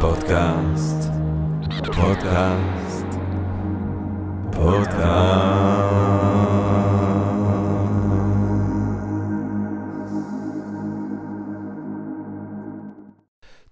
[0.00, 1.10] פודקאסט,
[1.96, 3.06] פודקאסט,
[4.52, 5.58] פודקאסט.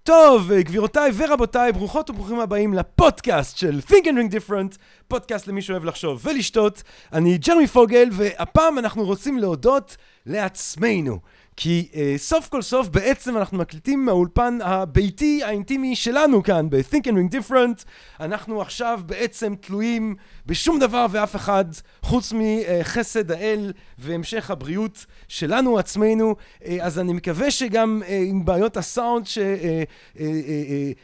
[0.03, 4.77] טוב, אה, גבירותיי ורבותיי, ברוכות וברוכים הבאים לפודקאסט של Think and Ring Different,
[5.07, 6.83] פודקאסט למי שאוהב לחשוב ולשתות.
[7.13, 11.19] אני ג'רמי פוגל, והפעם אנחנו רוצים להודות לעצמנו.
[11.57, 17.13] כי אה, סוף כל סוף בעצם אנחנו מקליטים מהאולפן הביתי האינטימי שלנו כאן ב-Think and
[17.13, 17.83] Ring Different.
[18.19, 20.15] אנחנו עכשיו בעצם תלויים
[20.45, 21.65] בשום דבר ואף אחד
[22.01, 26.35] חוץ מחסד האל והמשך הבריאות שלנו עצמנו.
[26.65, 29.25] אה, אז אני מקווה שגם אה, עם בעיות הסאונד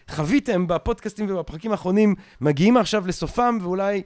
[0.09, 4.02] שחוויתם אה, בפודקאסטים ובפרקים האחרונים מגיעים עכשיו לסופם ואולי,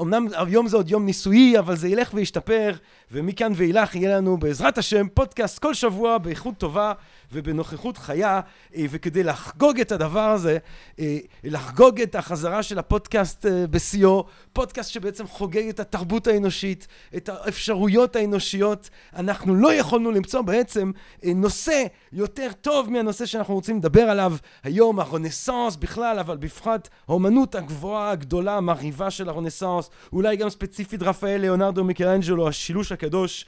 [0.00, 2.72] אמנם היום זה עוד יום ניסויי, אבל זה ילך וישתפר
[3.10, 6.92] ומכאן ואילך יהיה לנו בעזרת השם פודקאסט כל שבוע באיכות טובה
[7.32, 8.40] ובנוכחות חיה,
[8.76, 10.58] אה, וכדי לחגוג את הדבר הזה,
[11.00, 17.28] אה, לחגוג את החזרה של הפודקאסט אה, בשיאו, פודקאסט שבעצם חוגג את התרבות האנושית, את
[17.28, 20.90] האפשרויות האנושיות, אנחנו לא יכולנו למצוא בעצם
[21.22, 28.10] נושא יותר טוב מהנושא שאנחנו רוצים לדבר עליו היום, הרנסאנס בכלל, אבל בפחת האומנות הגבוהה,
[28.10, 33.46] הגדולה, המרהיבה של הרנסאנס, אולי גם ספציפית רפאל, ליאונרדו, מיקלאנג'לו, השילוש הקדוש.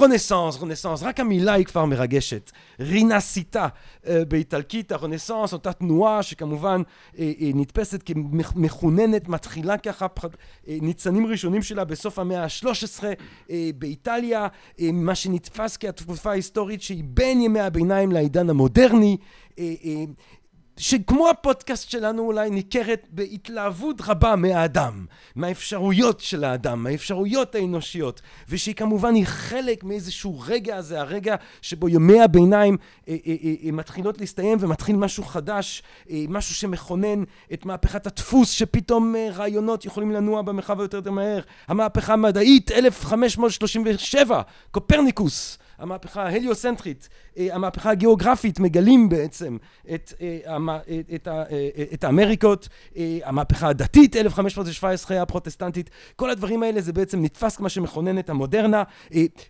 [0.00, 2.50] רנסאנס, רנסאנס, רק המילה היא כבר מרגשת.
[3.10, 3.68] רינסיטה
[4.06, 6.82] אה, באיטלקית, הרנסאנס, אותה תנועה שכמובן
[7.18, 10.06] אה, אה, נתפסת כמכוננת, מתחילה ככה,
[10.68, 13.04] ניצנים ראשונים שלה בסוף המאה ה-13
[13.78, 14.46] באיטליה,
[14.80, 19.16] מה שנתפס כהתקופה ההיסטורית שהיא בין ימי הביניים לעידן המודרני.
[20.76, 29.14] שכמו הפודקאסט שלנו אולי ניכרת בהתלהבות רבה מהאדם, מהאפשרויות של האדם, מהאפשרויות האנושיות, ושהיא כמובן
[29.14, 32.76] היא חלק מאיזשהו רגע הזה, הרגע שבו ימי הביניים
[33.08, 38.50] אה, אה, אה, אה, מתחילות להסתיים ומתחיל משהו חדש, אה, משהו שמכונן את מהפכת הדפוס,
[38.50, 47.08] שפתאום אה, רעיונות יכולים לנוע במרחב היותר יותר מהר, המהפכה המדעית 1537, קופרניקוס המהפכה ההליוסנטרית,
[47.38, 49.56] אה, המהפכה הגיאוגרפית, מגלים בעצם
[49.94, 50.66] את, אה,
[51.14, 51.44] את, אה,
[51.94, 52.68] את האמריקות,
[53.24, 58.82] המהפכה הדתית, 1517 הפרוטסטנטית, כל הדברים האלה זה בעצם נתפס כמה שמכונן את המודרנה,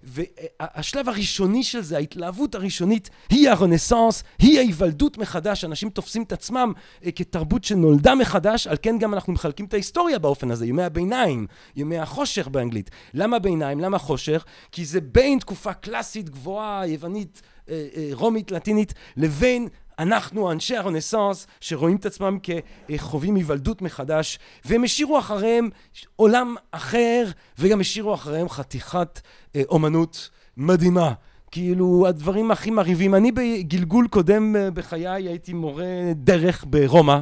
[0.03, 6.73] והשלב הראשוני של זה, ההתלהבות הראשונית, היא הרנסאנס, היא ההיוולדות מחדש, אנשים תופסים את עצמם
[7.15, 11.99] כתרבות שנולדה מחדש, על כן גם אנחנו מחלקים את ההיסטוריה באופן הזה, ימי הביניים, ימי
[11.99, 12.91] החושך באנגלית.
[13.15, 13.81] למה ביניים?
[13.81, 14.45] למה חושך?
[14.73, 19.69] כי זה בין תקופה קלאסית קלאסית, גבוהה, יוונית, אה, אה, רומית, לטינית, לבין
[19.99, 25.69] אנחנו, אנשי הרנסאנס, שרואים את עצמם כחווים היוולדות מחדש, והם השאירו אחריהם
[26.17, 27.25] עולם אחר,
[27.59, 29.21] וגם השאירו אחריהם חתיכת
[29.57, 31.13] אה, אומנות מדהימה.
[31.51, 33.15] כאילו, הדברים הכי מרהיבים.
[33.15, 37.19] אני בגלגול קודם בחיי הייתי מורה דרך ברומא,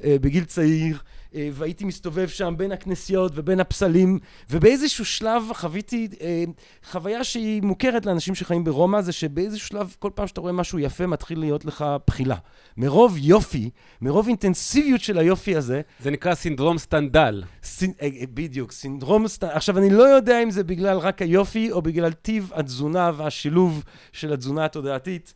[0.00, 0.98] בגיל צעיר.
[1.36, 4.18] אה, והייתי מסתובב שם בין הכנסיות ובין הפסלים,
[4.50, 6.44] ובאיזשהו שלב חוויתי אה,
[6.90, 11.06] חוויה שהיא מוכרת לאנשים שחיים ברומא, זה שבאיזשהו שלב, כל פעם שאתה רואה משהו יפה,
[11.06, 12.36] מתחיל להיות לך בחילה.
[12.76, 13.70] מרוב יופי,
[14.00, 15.80] מרוב אינטנסיביות של היופי הזה...
[16.00, 17.42] זה נקרא סינדרום סטנדל.
[17.62, 17.92] סינ...
[18.02, 19.52] אה, בדיוק, סינדרום סטנדל.
[19.52, 24.32] עכשיו, אני לא יודע אם זה בגלל רק היופי, או בגלל טיב התזונה והשילוב של
[24.32, 25.34] התזונה התודעתית,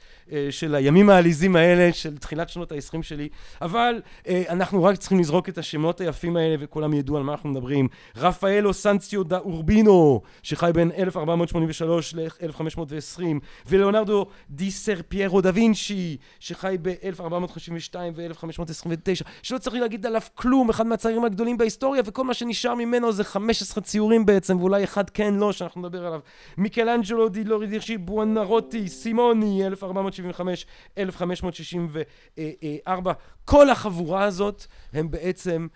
[0.50, 3.28] של הימים העליזים האלה, של תחילת שנות ה-20 שלי,
[3.62, 5.89] אבל אנחנו רק צריכים לזרוק את השמות.
[5.90, 7.88] השמות היפים האלה וכולם ידעו על מה אנחנו מדברים.
[8.16, 13.22] רפאלו סנציו דה אורבינו, שחי בין 1483 ל-1520,
[13.66, 20.86] ולאונרדו די סר פיירו דה וינצ'י, שחי ב-1452 ו-1529, שלא צריך להגיד עליו כלום, אחד
[20.86, 25.52] מהצעירים הגדולים בהיסטוריה, וכל מה שנשאר ממנו זה 15 ציורים בעצם, ואולי אחד כן לא,
[25.52, 26.20] שאנחנו נדבר עליו.
[26.58, 30.66] מיקלאנג'לו די לורידירשי בואנרוטי, סימוני, 1475,
[30.98, 33.12] 1564.
[33.44, 35.66] כל החבורה הזאת הם בעצם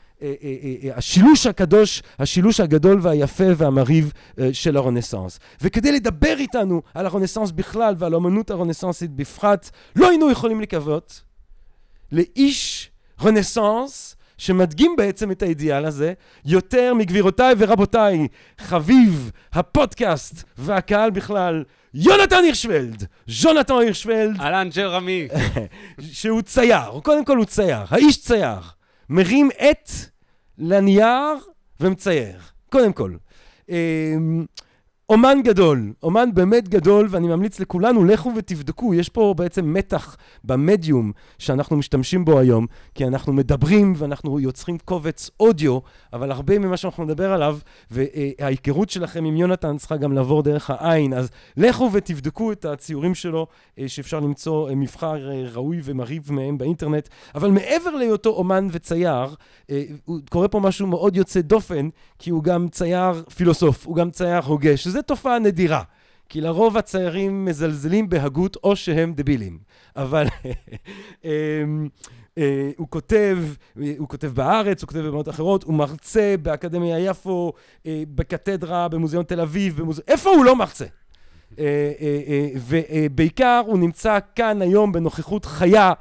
[0.94, 4.12] השילוש הקדוש, השילוש הגדול והיפה והמרהיב
[4.52, 5.38] של הרנסאנס.
[5.62, 11.22] וכדי לדבר איתנו על הרנסאנס בכלל ועל האמנות הרנסאנסית בפחת, לא היינו יכולים לקוות
[12.12, 12.90] לאיש
[13.22, 16.12] רנסאנס שמדגים בעצם את האידיאל הזה,
[16.44, 18.28] יותר מגבירותיי ורבותיי,
[18.58, 21.64] חביב הפודקאסט והקהל בכלל,
[21.94, 23.06] יונתן הירשוולד!
[23.26, 24.40] ז'ונתן הירשוולד!
[24.40, 25.28] אהלן ג'רמי.
[26.12, 28.60] שהוא צייר, קודם כל הוא צייר, האיש צייר.
[29.08, 29.90] מרים עט
[30.58, 31.36] לנייר
[31.80, 33.14] ומצייר, קודם כל.
[35.08, 41.12] אומן גדול, אומן באמת גדול, ואני ממליץ לכולנו, לכו ותבדקו, יש פה בעצם מתח במדיום
[41.38, 45.78] שאנחנו משתמשים בו היום, כי אנחנו מדברים ואנחנו יוצרים קובץ אודיו,
[46.12, 47.58] אבל הרבה ממה שאנחנו נדבר עליו,
[47.90, 53.46] וההיכרות שלכם עם יונתן צריכה גם לעבור דרך העין, אז לכו ותבדקו את הציורים שלו,
[53.78, 59.34] אה, שאפשר למצוא אה, מבחר אה, ראוי ומרהיב מהם באינטרנט, אבל מעבר להיותו אומן וצייר,
[60.30, 64.76] קורה פה משהו מאוד יוצא דופן, כי הוא גם צייר פילוסוף, הוא גם צייר הוגה,
[64.94, 65.82] שזה תופעה נדירה.
[66.28, 69.58] כי לרוב הציירים מזלזלים בהגות או שהם דבילים.
[69.96, 70.26] אבל
[71.24, 71.88] אמ,
[72.38, 73.38] אה, הוא כותב,
[73.98, 77.52] הוא כותב בארץ, הוא כותב במאות אחרות, הוא מרצה באקדמיה יפו,
[77.86, 80.04] אה, בקתדרה, במוזיאון תל אביב, במוזיאון...
[80.08, 80.86] איפה הוא לא מרצה?
[81.58, 81.92] אה,
[82.54, 85.92] ובעיקר הוא נמצא כאן היום בנוכחות חיה.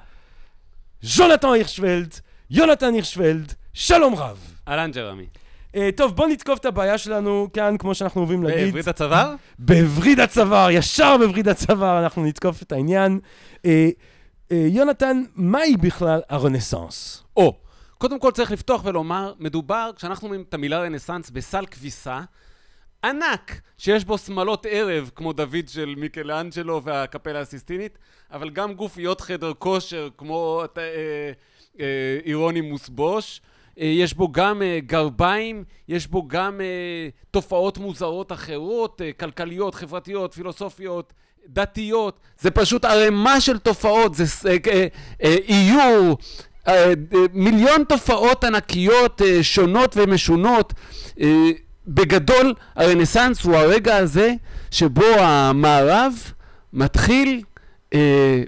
[1.02, 2.14] ז'ונתן הירשוולד,
[2.50, 4.54] יונתן הירשוולד, שלום רב.
[4.68, 5.43] אהלן ג'רמי.
[5.74, 8.66] Uh, טוב, בוא נתקוף את הבעיה שלנו כאן, כמו שאנחנו אוהבים להגיד.
[8.66, 9.36] בווריד הצוואר?
[9.60, 13.20] בווריד הצוואר, ישר בווריד הצוואר אנחנו נתקוף את העניין.
[13.56, 13.68] Uh,
[14.52, 17.24] יונתן, מהי בכלל הרנסאנס?
[17.38, 17.58] או,
[17.98, 22.22] קודם כל צריך לפתוח ולומר, מדובר, כשאנחנו אומרים את המילה רנסאנס בסל כביסה,
[23.04, 27.98] ענק, שיש בו שמלות ערב, כמו דוד של מיקלאנג'לו והקפלה הסיסטינית,
[28.32, 30.84] אבל גם גופיות חדר כושר, כמו אה,
[31.80, 31.86] אה,
[32.26, 33.42] אירוני מוסבוש.
[33.80, 40.34] אה, יש בו גם אה, גרביים, יש בו גם אה, תופעות מוזרות אחרות, כלכליות, חברתיות,
[40.34, 41.14] פילוסופיות,
[41.48, 42.20] דתיות.
[42.40, 44.26] זה פשוט ערימה של תופעות, זה
[45.24, 46.18] איור,
[47.34, 50.74] מיליון תופעות ענקיות שונות ומשונות.
[51.88, 54.34] בגדול, הרנסאנס הוא הרגע הזה
[54.72, 56.14] שבו המערב
[56.74, 57.42] מתחיל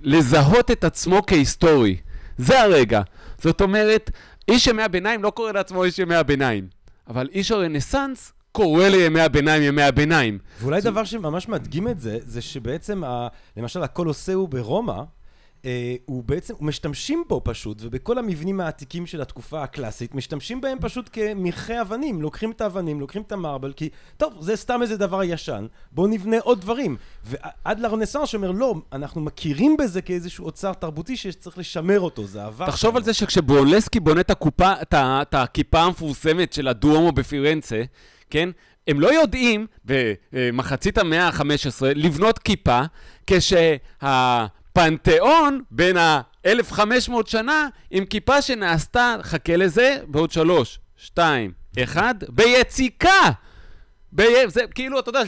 [0.03, 1.97] לזהות את עצמו כהיסטורי.
[2.37, 3.01] זה הרגע.
[3.41, 4.11] זאת אומרת,
[4.47, 6.67] איש ימי הביניים לא קורא לעצמו איש ימי הביניים,
[7.07, 10.39] אבל איש הרנסאנס קורא לימי הביניים ימי הביניים.
[10.61, 13.27] ואולי דבר שממש מדגים את זה, זה שבעצם, ה,
[13.57, 15.03] למשל הקולוסאו ברומא,
[16.05, 21.81] הוא בעצם, משתמשים בו פשוט, ובכל המבנים העתיקים של התקופה הקלאסית, משתמשים בהם פשוט כמרחי
[21.81, 22.21] אבנים.
[22.21, 26.37] לוקחים את האבנים, לוקחים את המרבל, כי טוב, זה סתם איזה דבר ישן, בואו נבנה
[26.39, 26.97] עוד דברים.
[27.23, 32.65] ועד לרנסאנס שאומר, לא, אנחנו מכירים בזה כאיזשהו אוצר תרבותי שצריך לשמר אותו, זה עבר.
[32.65, 37.83] תחשוב על זה שכשבורלסקי בונה את הקופה, את הכיפה המפורסמת של הדואומו בפירנצה,
[38.29, 38.49] כן?
[38.87, 39.67] הם לא יודעים,
[40.31, 42.81] במחצית המאה ה-15, לבנות כיפה,
[43.27, 43.75] כשה...
[44.75, 51.51] פנתיאון בין ה-1500 שנה עם כיפה שנעשתה, חכה לזה, בעוד שלוש, שתיים,
[51.83, 53.29] אחד, ביציקה!
[54.15, 54.23] ב...
[54.47, 55.21] זה כאילו, אתה יודע.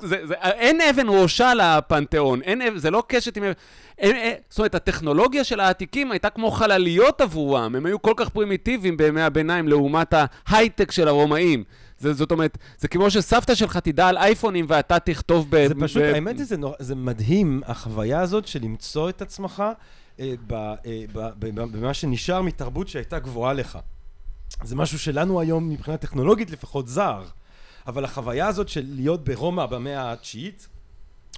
[0.00, 3.52] זה, זה, אין אבן ראשה לפנתיאון, אין, זה לא קשת עם אבן...
[3.98, 8.28] אין, אין, זאת אומרת, הטכנולוגיה של העתיקים הייתה כמו חלליות עבורם, הם היו כל כך
[8.28, 10.14] פרימיטיביים בימי הביניים לעומת
[10.46, 11.64] ההייטק של הרומאים.
[11.98, 15.68] זה, זאת אומרת, זה כמו שסבתא שלך תדע על אייפונים ואתה תכתוב ב...
[15.68, 16.14] זה פשוט, ב...
[16.14, 16.74] האמת היא, זה, נור...
[16.78, 19.62] זה מדהים, החוויה הזאת של למצוא את עצמך
[20.20, 20.74] אה, ב, אה,
[21.12, 23.78] ב, ב, ב, במה שנשאר מתרבות שהייתה גבוהה לך.
[24.62, 27.24] זה משהו שלנו היום, מבחינה טכנולוגית לפחות, זר.
[27.86, 30.68] אבל החוויה הזאת של להיות ברומא במאה התשיעית,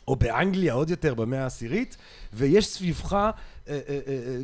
[0.09, 1.97] או באנגליה עוד יותר במאה העשירית,
[2.33, 3.31] ויש סביבך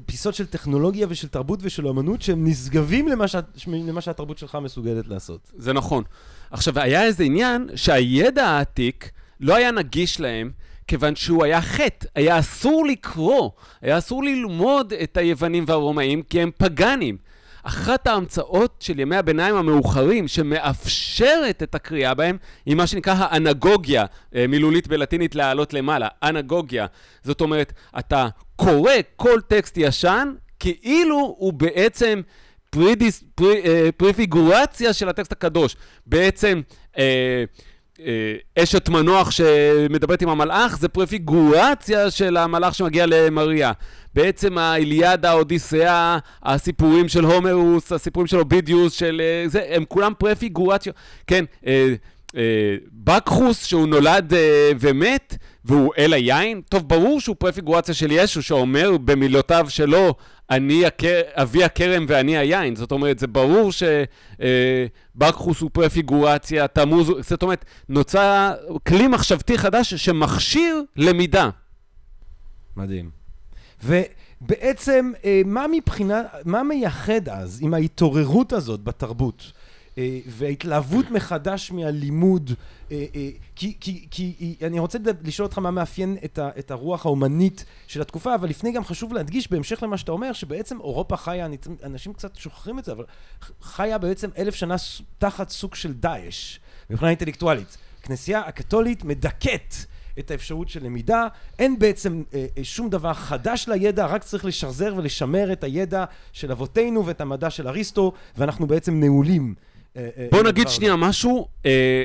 [0.06, 5.08] פיסות של טכנולוגיה ושל תרבות ושל אמנות שהם נשגבים למה, שה, למה שהתרבות שלך מסוגלת
[5.08, 5.50] לעשות.
[5.56, 6.04] זה נכון.
[6.50, 9.10] עכשיו, היה איזה עניין שהידע העתיק
[9.40, 10.50] לא היה נגיש להם,
[10.86, 13.50] כיוון שהוא היה חטא, היה אסור לקרוא,
[13.82, 17.16] היה אסור ללמוד את היוונים והרומאים, כי הם פגאנים.
[17.64, 24.46] אחת ההמצאות של ימי הביניים המאוחרים שמאפשרת את הקריאה בהם היא מה שנקרא האנגוגיה, אה,
[24.46, 26.86] מילולית בלטינית לעלות למעלה, אנגוגיה.
[27.22, 32.20] זאת אומרת, אתה קורא כל טקסט ישן כאילו הוא בעצם
[32.70, 35.76] פרידיס, פרי, אה, פריפיגורציה של הטקסט הקדוש.
[36.06, 36.60] בעצם...
[36.98, 37.44] אה,
[38.58, 43.72] אשת מנוח שמדברת עם המלאך, זה פרפיגורציה של המלאך שמגיע למריה.
[44.14, 50.96] בעצם האיליאדה, האודיסאה, הסיפורים של הומרוס, הסיפורים של אובידיוס, של אה, זה, הם כולם פרפיגורציות.
[51.26, 51.94] כן, אה,
[52.92, 54.32] בקחוס, שהוא נולד
[54.80, 60.14] ומת, והוא אל היין, טוב, ברור שהוא פרפיגורציה של ישו, שאומר במילותיו שלו,
[60.50, 61.20] אני הקר...
[61.34, 62.76] אבי הכרם ואני היין.
[62.76, 68.52] זאת אומרת, זה ברור שבקחוס הוא פרפיגורציה, תמוז, זאת אומרת, נוצר
[68.88, 71.50] כלי מחשבתי חדש שמכשיר למידה.
[72.76, 73.10] מדהים.
[73.84, 79.52] ובעצם, אה, מה מבחינה, מה מייחד אז עם ההתעוררות הזאת בתרבות?
[79.98, 82.50] אה, וההתלהבות מחדש מהלימוד,
[82.90, 87.06] אה, אה, כי, כי, כי אני רוצה לשאול אותך מה מאפיין את, ה, את הרוח
[87.06, 91.46] האומנית של התקופה, אבל לפני גם חשוב להדגיש, בהמשך למה שאתה אומר, שבעצם אירופה חיה,
[91.84, 93.04] אנשים קצת שוכחים את זה, אבל
[93.62, 94.74] חיה בעצם אלף שנה
[95.18, 96.58] תחת סוג של דאעש,
[96.90, 97.76] מבחינה אינטלקטואלית.
[98.00, 99.74] הכנסייה הקתולית מדכאת
[100.18, 101.26] את האפשרות של למידה,
[101.58, 107.06] אין בעצם אה, שום דבר חדש לידע, רק צריך לשחזר ולשמר את הידע של אבותינו
[107.06, 109.54] ואת המדע של אריסטו, ואנחנו בעצם נעולים.
[109.96, 110.96] אה, אה, בוא עם נגיד שנייה.
[110.96, 112.02] משהו אה,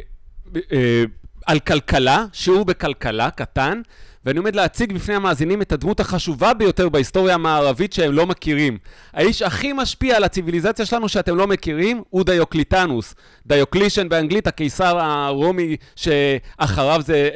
[0.72, 1.04] אה,
[1.46, 3.82] על כלכלה, שיעור בכלכלה קטן,
[4.26, 8.78] ואני עומד להציג בפני המאזינים את הדמות החשובה ביותר בהיסטוריה המערבית שהם לא מכירים.
[9.14, 13.16] האיש הכי משפיע על הציוויליזציה שלנו שאתם לא מכירים הוא דיוקלטיאנוס.
[13.46, 17.30] Diocletian באנגלית, הקיסר הרומי שאחריו זה,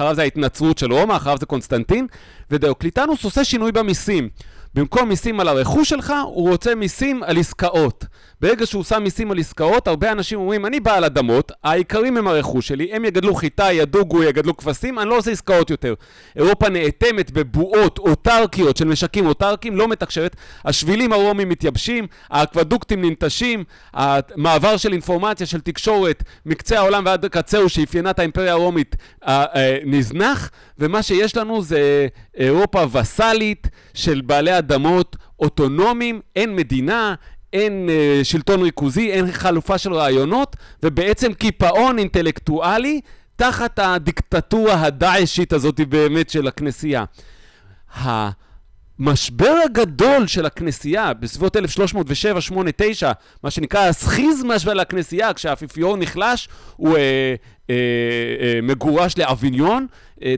[0.00, 2.06] אה, זה ההתנצרות של רומא, אחריו זה קונסטנטין,
[2.50, 4.28] ודיוקליטנוס עושה שינוי במיסים.
[4.74, 8.04] במקום מיסים על הרכוש שלך, הוא רוצה מיסים על עסקאות.
[8.40, 12.68] ברגע שהוא שם מיסים על עסקאות, הרבה אנשים אומרים, אני בעל אדמות, העיקרים הם הרכוש
[12.68, 15.94] שלי, הם יגדלו חיטה, ידוגו, יגדלו כבשים, אני לא עושה עסקאות יותר.
[16.36, 23.64] אירופה נאטמת בבועות אוטרקיות של משקים אוטרקיים, לא מתקשרת, השבילים הרומיים מתייבשים, האקוודוקטים ננטשים,
[23.94, 29.78] המעבר של אינפורמציה, של תקשורת, מקצה העולם ועד קצהו שאפיינה את האימפריה הרומית, אה, אה,
[29.84, 37.14] נזנח, ומה שיש לנו זה אירופה וסאלית של בעלי אדמות אוטונומיים, אין מדינה,
[37.52, 43.00] אין אה, שלטון ריכוזי, אין חלופה של רעיונות, ובעצם קיפאון אינטלקטואלי
[43.36, 47.04] תחת הדיקטטורה הדאעשית הזאת באמת של הכנסייה.
[47.94, 56.48] המשבר הגדול של הכנסייה בסביבות 1307, 8, 9, מה שנקרא הסכיזמה של הכנסייה, כשהאפיפיור נחלש,
[56.76, 57.34] הוא אה,
[57.70, 57.74] אה,
[58.40, 59.86] אה, מגורש לאביניון,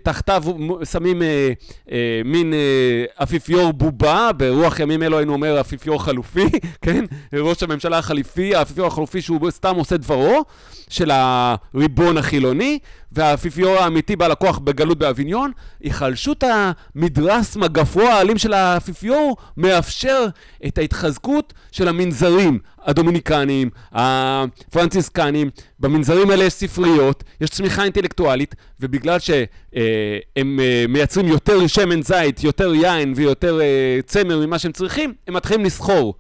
[0.03, 0.43] תחתיו
[0.85, 1.53] שמים אה,
[1.93, 6.47] אה, מין אה, אפיפיור בובה, ברוח ימים אלו היינו אומר אפיפיור חלופי,
[6.83, 7.05] כן?
[7.33, 10.45] ראש הממשלה החליפי, האפיפיור החלופי שהוא סתם עושה דברו,
[10.89, 12.79] של הריבון החילוני,
[13.13, 15.51] והאפיפיור האמיתי בעל הכוח בגלות באביניון,
[15.81, 20.27] היחלשות המדרס מגפו האלים של האפיפיור מאפשר
[20.67, 25.51] את ההתחזקות של המנזרים הדומיניקניים, הפרנציסקנים,
[25.81, 33.13] במנזרים האלה יש ספריות, יש צמיחה אינטלקטואלית, ובגלל שהם מייצרים יותר שמן זית, יותר יין
[33.17, 36.15] ויותר אה, צמר ממה שהם צריכים, הם מתחילים לסחור.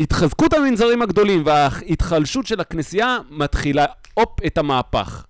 [0.00, 5.24] התחזקות המנזרים הגדולים וההתחלשות של הכנסייה מתחילה, הופ, את המהפך.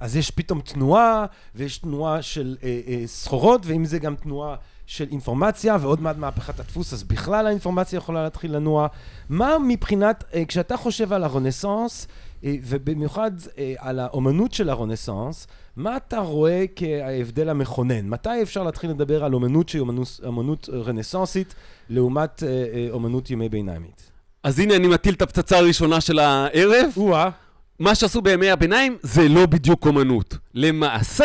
[0.00, 4.56] אז יש פתאום תנועה, ויש תנועה של אה, אה, סחורות, ואם זה גם תנועה
[4.86, 8.86] של אינפורמציה, ועוד מעט מהפכת הדפוס, אז בכלל האינפורמציה יכולה להתחיל לנוע.
[9.28, 12.06] מה מבחינת, אה, כשאתה חושב על הרנסאנס,
[12.44, 18.08] אה, ובמיוחד אה, על האומנות של הרנסאנס, מה אתה רואה כההבדל המכונן?
[18.08, 21.54] מתי אפשר להתחיל לדבר על אומנות שהיא אומנות, אומנות רנסאנסית,
[21.88, 22.42] לעומת
[22.90, 24.10] אומנות ימי ביניימית?
[24.42, 26.90] אז הנה אני מטיל את הפצצה הראשונה של הערב.
[26.96, 27.30] או-אה.
[27.78, 30.36] מה שעשו בימי הביניים זה לא בדיוק אומנות.
[30.54, 31.24] למעשה,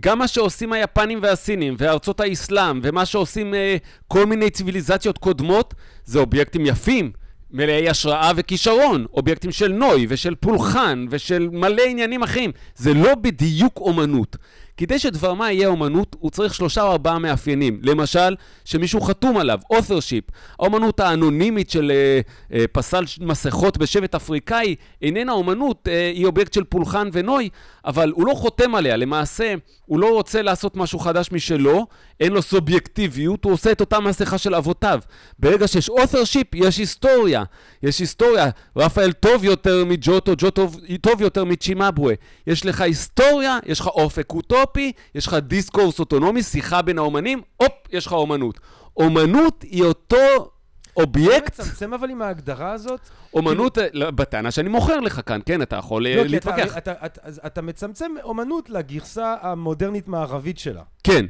[0.00, 3.76] גם מה שעושים היפנים והסינים וארצות האסלאם ומה שעושים אה,
[4.08, 5.74] כל מיני ציוויליזציות קודמות
[6.04, 7.12] זה אובייקטים יפים,
[7.50, 12.52] מלאי השראה וכישרון, אובייקטים של נוי ושל פולחן ושל מלא עניינים אחרים.
[12.76, 14.36] זה לא בדיוק אומנות.
[14.78, 17.80] כדי שדבר מה יהיה אומנות, הוא צריך שלושה או ארבעה מאפיינים.
[17.82, 20.32] למשל, שמישהו חתום עליו, authorship.
[20.58, 22.20] האומנות האנונימית של אה,
[22.58, 27.48] אה, פסל מסכות בשבט אפריקאי איננה אומנות, אה, היא אובייקט של פולחן ונוי,
[27.84, 28.96] אבל הוא לא חותם עליה.
[28.96, 29.54] למעשה,
[29.86, 31.86] הוא לא רוצה לעשות משהו חדש משלו,
[32.20, 35.00] אין לו סובייקטיביות, הוא עושה את אותה מסכה של אבותיו.
[35.38, 37.44] ברגע שיש authorship, יש היסטוריה.
[37.82, 38.50] יש היסטוריה.
[38.76, 40.68] רפאל טוב יותר מג'וטו, ג'וטו
[41.00, 42.14] טוב יותר מצ'ימבואה.
[42.46, 44.32] יש לך היסטוריה, יש לך אופק
[44.68, 48.60] אוטופי, יש לך discourse אוטונומי, שיחה בין האומנים, הופ, יש לך אומנות.
[48.96, 50.50] אומנות היא אותו
[50.96, 53.00] אובייקט, מצמצם אבל עם ההגדרה הזאת?
[53.34, 56.76] אומנות, לא, בטענה שאני מוכר לך כאן, כן, אתה יכול אה, לא, להתווכח.
[56.78, 60.82] אתה, אתה, אתה, אתה מצמצם אומנות לגרסה המודרנית-מערבית שלה.
[61.04, 61.26] כן,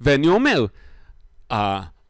[0.00, 0.66] ואני אומר,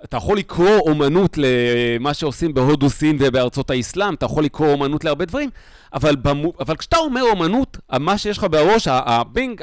[0.04, 5.24] אתה יכול לקרוא אומנות למה שעושים בהודו, סין ובארצות האסלאם, אתה יכול לקרוא אומנות להרבה
[5.24, 5.50] דברים,
[5.94, 9.62] אבל, במו, אבל כשאתה אומר אומנות, מה שיש לך בראש, הבינג,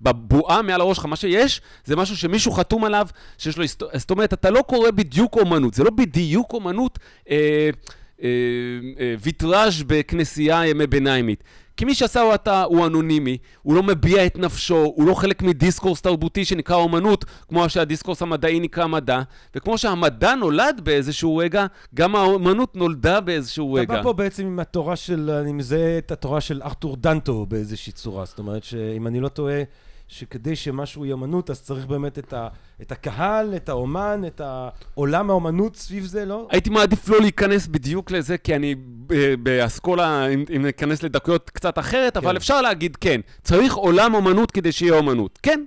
[0.00, 3.08] בבועה מעל הראש שלך, מה שיש, זה משהו שמישהו חתום עליו,
[3.38, 6.98] שיש לו היסטוריה, זאת אומרת, אתה לא קורא בדיוק אומנות, זה לא בדיוק אומנות
[7.30, 7.70] אה,
[8.22, 8.28] אה,
[9.00, 11.44] אה, ויטראז' בכנסייה ימי ביניימית.
[11.76, 16.00] כי מי שעשה אותה הוא אנונימי, הוא לא מביע את נפשו, הוא לא חלק מדיסקורס
[16.00, 19.22] תרבותי שנקרא אומנות, כמו שהדיסקורס המדעי נקרא מדע,
[19.54, 23.94] וכמו שהמדע נולד באיזשהו רגע, גם האומנות נולדה באיזשהו אתה רגע.
[23.94, 28.24] בא פה בעצם עם התורה של, אני מזהה את התורה של ארתור דנטו באיזושהי צורה.
[28.24, 29.62] זאת אומרת שאם אני לא טועה,
[30.08, 32.48] שכדי שמשהו יהיה אמנות, אז צריך באמת את, ה,
[32.82, 36.48] את הקהל, את האומן, את העולם האומנות סביב זה, לא?
[36.50, 38.74] הייתי מעדיף לא להיכנס בדיוק לזה, כי אני
[39.06, 42.36] ב- באסכולה, אם, אם ניכנס לדקויות קצת אחרת, אבל כן.
[42.36, 43.20] אפשר להגיד כן.
[43.42, 45.38] צריך עולם אומנות כדי שיהיה אומנות.
[45.42, 45.64] כן.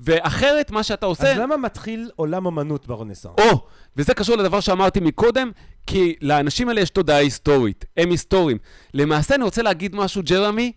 [0.00, 1.32] ואחרת, מה שאתה עושה...
[1.32, 3.34] אז למה מתחיל עולם אמנות ברנסאנס?
[3.38, 5.50] או, וזה קשור לדבר שאמרתי מקודם,
[5.86, 8.58] כי לאנשים האלה יש תודעה היסטורית, הם היסטוריים.
[8.94, 10.72] למעשה אני רוצה להגיד משהו, ג'רמי,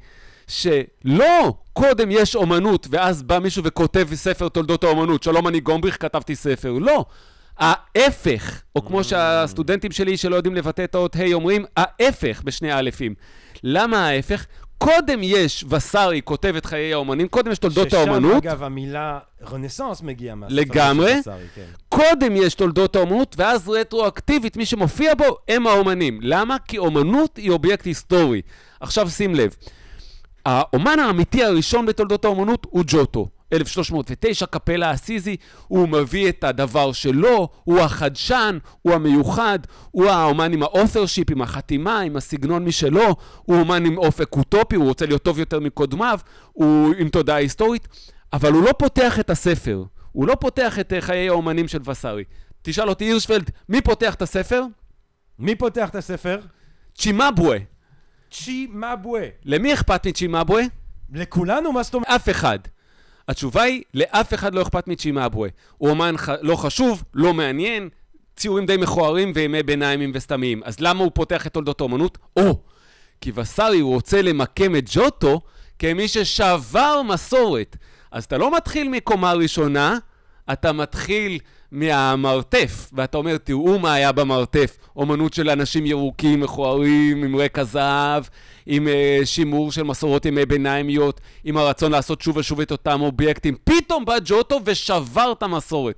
[0.53, 6.35] שלא קודם יש אומנות, ואז בא מישהו וכותב ספר תולדות האומנות, שלום אני גומבריך, כתבתי
[6.35, 6.71] ספר.
[6.71, 7.05] לא.
[7.57, 13.13] ההפך, או כמו שהסטודנטים שלי שלא יודעים לבטא את האות ה' אומרים, ההפך בשני האלפים.
[13.63, 14.45] למה ההפך?
[14.77, 18.43] קודם יש וסארי כותב את חיי האומנים, קודם יש תולדות האומנות.
[18.43, 19.19] ששם, אגב, המילה
[19.51, 21.13] רנסאנס מגיעה מהספר לגמרי.
[21.13, 21.65] של וסארי, כן.
[21.89, 26.19] קודם יש תולדות האומנות, ואז רטרואקטיבית, מי שמופיע בו הם האומנים.
[26.21, 26.57] למה?
[26.67, 28.41] כי אומנות היא אובייקט היסטורי.
[28.79, 29.55] עכשיו שים לב,
[30.45, 33.29] האומן האמיתי הראשון בתולדות האומנות הוא ג'וטו.
[33.53, 39.59] 1309, קפלה אסיזי, הוא מביא את הדבר שלו, הוא החדשן, הוא המיוחד,
[39.91, 44.85] הוא האומן עם האות'רשיפ, עם החתימה, עם הסגנון משלו, הוא אומן עם אופק אוטופי, הוא
[44.87, 46.19] רוצה להיות טוב יותר מקודמיו,
[46.53, 47.87] הוא עם תודעה היסטורית,
[48.33, 52.23] אבל הוא לא פותח את הספר, הוא לא פותח את אה, חיי האומנים של וסארי.
[52.61, 54.63] תשאל אותי, הירשפלד, מי פותח את הספר?
[55.39, 56.39] מי פותח את הספר?
[56.97, 57.72] צ'ימבואה.
[58.33, 59.27] צ'י מבואה.
[59.45, 60.63] למי אכפת מצ'ימבואה?
[61.13, 61.71] לכולנו?
[61.71, 62.09] מה זאת אומרת?
[62.09, 62.59] אף אחד.
[63.27, 65.49] התשובה היא, לאף אחד לא אכפת מצ'ימבואה.
[65.77, 66.29] הוא אומן ח...
[66.29, 67.89] לא חשוב, לא מעניין,
[68.35, 70.61] ציורים די מכוערים וימי ביניימים וסתמיים.
[70.65, 72.17] אז למה הוא פותח את תולדות האומנות?
[72.37, 72.61] או,
[73.21, 75.41] כי וסארי רוצה למקם את ג'וטו
[75.79, 77.77] כמי ששבר מסורת.
[78.11, 79.97] אז אתה לא מתחיל מקומה ראשונה,
[80.53, 81.39] אתה מתחיל
[81.73, 84.77] מהמרתף, ואתה אומר, תראו מה היה במרתף.
[84.95, 88.23] אומנות של אנשים ירוקים, מכוערים, עם רקע זהב,
[88.65, 93.55] עם uh, שימור של מסורות ימי ביניימיות, עם הרצון לעשות שוב ושוב את אותם אובייקטים.
[93.63, 95.95] פתאום בא ג'וטו ושבר את המסורת.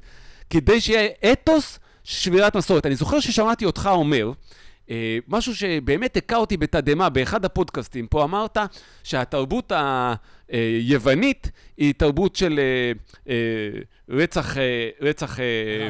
[0.49, 2.85] כדי שיהיה אתוס שבירת מסורת.
[2.85, 4.31] אני זוכר ששמעתי אותך אומר,
[5.27, 8.07] משהו שבאמת הכה אותי בתדהמה באחד הפודקאסטים.
[8.07, 8.57] פה אמרת
[9.03, 9.71] שהתרבות
[10.49, 13.29] היוונית היא תרבות של uh, uh,
[14.09, 14.55] רצח...
[14.55, 14.59] Uh,
[15.01, 15.37] רצח...
[15.37, 15.41] Uh,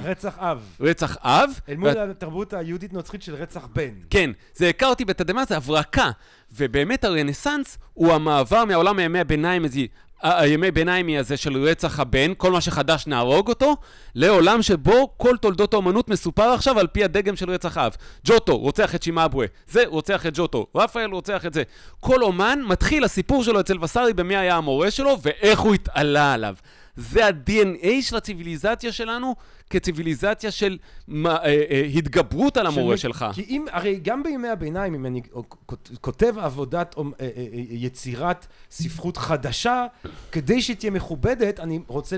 [0.04, 0.78] רצח אב.
[0.80, 1.60] רצח אב.
[1.70, 3.94] אל מול התרבות היהודית נוצרית של רצח בן.
[4.10, 6.12] כן, זה הכה אותי בתדהמה, זה הברקה.
[6.58, 9.82] ובאמת הרנסאנס הוא המעבר מהעולם הימי הביניים הזה,
[10.26, 13.76] הימי ביניימי הזה של רצח הבן, כל מה שחדש נהרוג אותו,
[14.16, 17.96] לעולם שבו כל תולדות האומנות מסופר עכשיו על פי הדגם של רצח אב.
[18.26, 21.64] ג'וטו רוצח את שימאבווה, זה רוצח את ג'וטו, רפאל רוצח את זה.
[22.00, 26.56] כל אומן מתחיל הסיפור שלו אצל וסארי במי היה המורה שלו ואיך הוא התעלה עליו.
[26.96, 29.36] זה ה-DNA של הציוויליזציה שלנו
[29.70, 33.08] כציוויליזציה של מה, אה, אה, התגברות על המורה של...
[33.08, 33.26] שלך.
[33.34, 35.22] כי אם, הרי גם בימי הביניים, אם אני
[36.02, 39.86] כותב עבודת אה, אה, אה, יצירת ספרות חדשה,
[40.32, 42.18] כדי שתהיה מכובדת, אני רוצה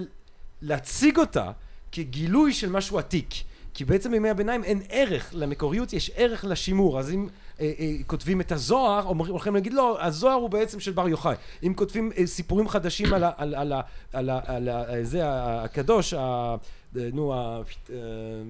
[0.62, 1.52] להציג אותה
[1.92, 3.30] כגילוי של משהו עתיק.
[3.74, 7.00] כי בעצם בימי הביניים אין ערך למקוריות, יש ערך לשימור.
[7.00, 7.28] אז אם
[8.08, 11.36] כותבים את הזוהר, אומר, הולכים להגיד לא, הזוהר הוא בעצם של בר יוחאי.
[11.64, 13.74] אם כותבים אה, סיפורים חדשים על, על, על,
[14.14, 16.14] על, ה, על ה, זה הקדוש,
[16.96, 17.62] נו, ה,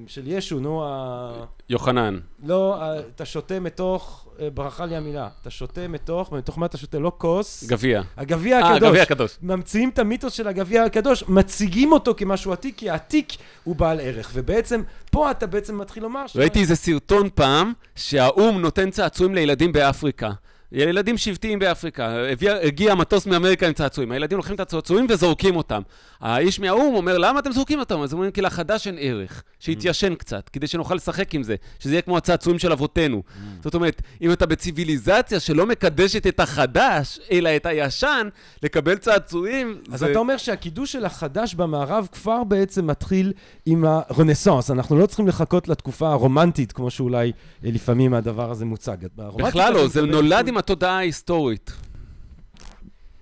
[0.07, 1.45] של ישו, נו, ה...
[1.69, 2.19] יוחנן.
[2.43, 2.77] לא,
[3.15, 6.99] אתה שותה מתוך, ברכה לי המילה, אתה שותה מתוך, מתוך מה אתה שותה?
[6.99, 7.63] לא כוס.
[7.63, 8.01] גביע.
[8.17, 8.89] הגביע אה, הקדוש.
[8.89, 9.37] גביע הקדוש.
[9.41, 14.31] ממציאים את המיתוס של הגביע הקדוש, מציגים אותו כמשהו עתיק, כי העתיק הוא בעל ערך.
[14.33, 16.27] ובעצם, פה אתה בעצם מתחיל לומר...
[16.27, 16.37] ש...
[16.37, 20.31] ראיתי איזה סרטון פעם, שהאו"ם נותן צעצועים לילדים באפריקה.
[20.71, 25.81] ילדים שבטיים באפריקה, הגיע, הגיע מטוס מאמריקה עם צעצועים, הילדים לוקחים את הצעצועים וזורקים אותם.
[26.21, 28.01] האיש מהאו"ם אומר, למה אתם זורקים אותם?
[28.01, 32.01] אז אומרים, כי לחדש אין ערך, שיתיישן קצת, כדי שנוכל לשחק עם זה, שזה יהיה
[32.01, 33.23] כמו הצעצועים של אבותינו.
[33.63, 38.27] זאת אומרת, אם אתה בציוויליזציה שלא מקדשת את החדש, אלא את הישן,
[38.63, 39.77] לקבל צעצועים...
[39.91, 40.11] אז זה...
[40.11, 43.33] אתה אומר שהקידוש של החדש במערב כבר בעצם מתחיל
[43.65, 44.71] עם הרנסאנס.
[44.71, 47.31] אנחנו לא צריכים לחכות לתקופה הרומנטית, כמו שאולי
[47.65, 48.97] אה, לפעמים הדבר הזה מוצג.
[49.37, 51.71] בכלל לא, זה נולד עם התודעה ההיסטורית.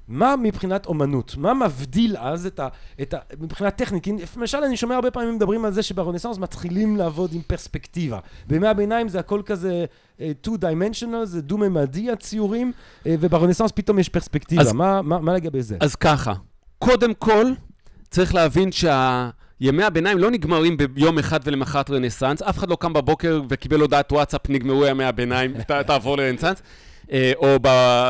[0.08, 1.38] מה מבחינת אומנות?
[1.38, 2.68] מה מבדיל אז את ה...
[3.02, 4.04] את ה מבחינה טכנית?
[4.04, 8.20] כי למשל אני שומע הרבה פעמים מדברים על זה שברנסאנס מתחילים לעבוד עם פרספקטיבה.
[8.48, 9.86] בימי הביניים זה הכל כזה
[10.18, 12.72] uh, two dimensional, זה דו-ממדי הציורים,
[13.04, 14.62] uh, וברנסאנס פתאום יש פרספקטיבה.
[14.62, 15.78] אז, מה, מה, מה לגבי זה?
[15.80, 16.34] אז ככה,
[16.80, 17.46] קודם כל
[18.10, 19.30] צריך להבין שה...
[19.60, 24.12] ימי הביניים לא נגמרים ביום אחד ולמחרת רנסאנס, אף אחד לא קם בבוקר וקיבל הודעת
[24.12, 25.54] וואטסאפ, נגמרו ימי הביניים,
[25.88, 26.62] תעבור לרנסאנס.
[27.12, 27.68] אה, או, ב,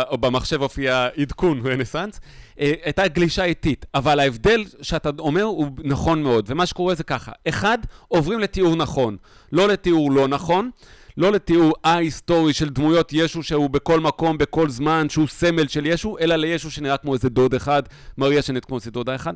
[0.09, 2.19] או במחשב הופיע עדכון רנסאנס,
[2.59, 7.31] אה, הייתה גלישה איטית, אבל ההבדל שאתה אומר הוא נכון מאוד, ומה שקורה זה ככה,
[7.47, 7.77] אחד,
[8.07, 9.17] עוברים לתיאור נכון,
[9.51, 10.69] לא לתיאור לא נכון,
[11.17, 16.17] לא לתיאור א-היסטורי של דמויות ישו שהוא בכל מקום, בכל זמן, שהוא סמל של ישו,
[16.19, 17.83] אלא לישו שנראה כמו איזה דוד אחד,
[18.17, 19.33] מריה שנראית כמו איזה דודה אחד.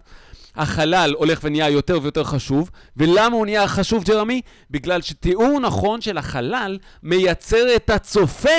[0.56, 4.41] החלל הולך ונהיה יותר ויותר חשוב, ולמה הוא נהיה חשוב, ג'רמי?
[4.72, 8.50] בגלל שתיאור נכון של החלל מייצר את הצופה.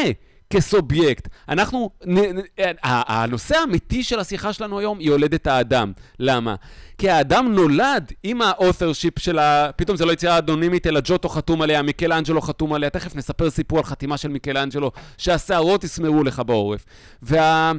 [0.50, 1.28] כסובייקט.
[1.48, 2.40] אנחנו, נ, נ,
[2.82, 5.92] הנושא האמיתי של השיחה שלנו היום היא הולדת האדם.
[6.18, 6.54] למה?
[6.98, 9.70] כי האדם נולד עם האות'רשיפ של ה...
[9.76, 12.90] פתאום זה לא יצירה אדונימית, אלא ג'וטו חתום עליה, מיקלאנג'לו חתום עליה.
[12.90, 16.84] תכף נספר סיפור על חתימה של מיקלאנג'לו, שהשערות יסמרו לך בעורף.
[17.22, 17.72] וה...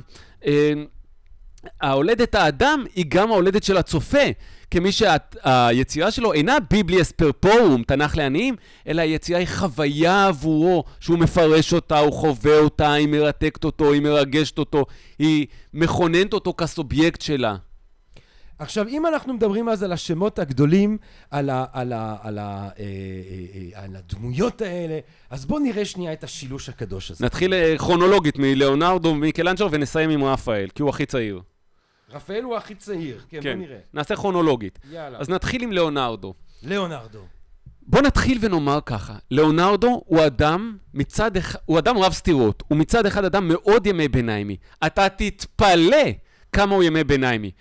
[1.81, 4.23] ההולדת האדם היא גם ההולדת של הצופה.
[4.71, 8.55] כמי שהיצירה שלו אינה ביבליאס פרפורום, תנ"ך לעניים,
[8.87, 14.01] אלא היצירה היא חוויה עבורו, שהוא מפרש אותה, הוא חווה אותה, היא מרתקת אותו, היא
[14.01, 14.85] מרגשת אותו,
[15.19, 17.55] היא מכוננת אותו כסובייקט שלה.
[18.59, 20.97] עכשיו, אם אנחנו מדברים אז על השמות הגדולים,
[21.31, 25.85] על, ה, על, ה, על, ה, אה, אה, אה, על הדמויות האלה, אז בואו נראה
[25.85, 27.25] שנייה את השילוש הקדוש הזה.
[27.25, 31.41] נתחיל אה, כרונולוגית מליאונרדו ומיקלנג'לו ונסיים עם רפאל, כי הוא הכי צעיר.
[32.13, 33.77] רפאל הוא הכי צעיר, כן, כן, בוא נראה.
[33.93, 34.79] נעשה כרונולוגית.
[34.91, 35.17] יאללה.
[35.17, 36.33] אז נתחיל עם ליאונרדו.
[36.63, 37.19] ליאונרדו.
[37.81, 43.05] בוא נתחיל ונאמר ככה, ליאונרדו הוא אדם מצד אחד, הוא אדם רב סתירות, הוא מצד
[43.05, 44.57] אחד אדם מאוד ימי ביניימי.
[44.85, 46.05] אתה תתפלא
[46.51, 47.51] כמה הוא ימי ביניימי.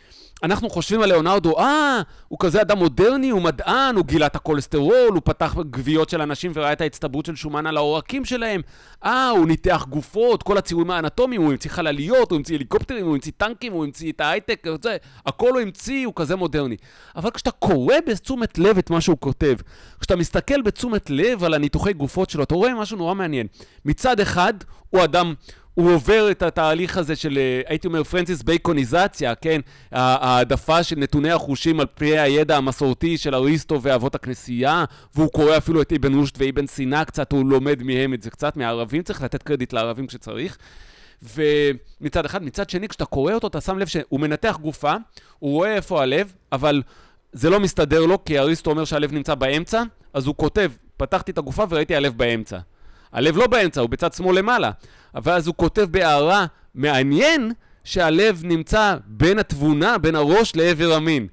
[0.42, 5.12] אנחנו חושבים על ליאונרדו, אה, הוא כזה אדם מודרני, הוא מדען, הוא גילה את הכולסטרול,
[5.14, 8.61] הוא פתח גוויות של אנשים וראה את ההצטברות של שומן על העורקים שלהם,
[9.05, 13.33] אה, הוא ניתח גופות, כל הציורים האנטומיים, הוא המציא חלליות, הוא המציא הליקופטרים, הוא המציא
[13.37, 16.76] טנקים, הוא המציא את ההייטק, זה, הכל הוא המציא, הוא כזה מודרני.
[17.16, 19.57] אבל כשאתה קורא בתשומת לב את מה שהוא כותב,
[20.00, 23.46] כשאתה מסתכל בתשומת לב על הניתוחי גופות שלו, אתה רואה משהו נורא מעניין.
[23.85, 24.55] מצד אחד,
[24.90, 25.35] הוא אדם...
[25.81, 29.61] הוא עובר את התהליך הזה של, אה, הייתי אומר, פרנסיס בייקוניזציה, כן?
[29.93, 35.83] העדפה של נתוני החושים על פני הידע המסורתי של אריסטו ואבות הכנסייה, והוא קורא אפילו
[35.83, 39.43] את אבן רושט ואבן סינה קצת, הוא לומד מהם את זה קצת, מהערבים, צריך לתת
[39.43, 40.59] קרדיט לערבים כשצריך.
[41.23, 44.95] ומצד אחד, מצד שני, כשאתה קורא אותו, אתה שם לב שהוא מנתח גופה,
[45.38, 46.83] הוא רואה איפה הלב, אבל
[47.33, 49.83] זה לא מסתדר לו, כי אריסטו אומר שהלב נמצא באמצע,
[50.14, 52.59] אז הוא כותב, פתחתי את הגופה וראיתי הלב באמצע.
[53.12, 54.70] הלב לא באמצע, הוא בצד שמאל למעלה.
[55.23, 57.53] ואז הוא כותב בהערה, מעניין
[57.85, 61.27] שהלב נמצא בין התבונה, בין הראש לעבר המין,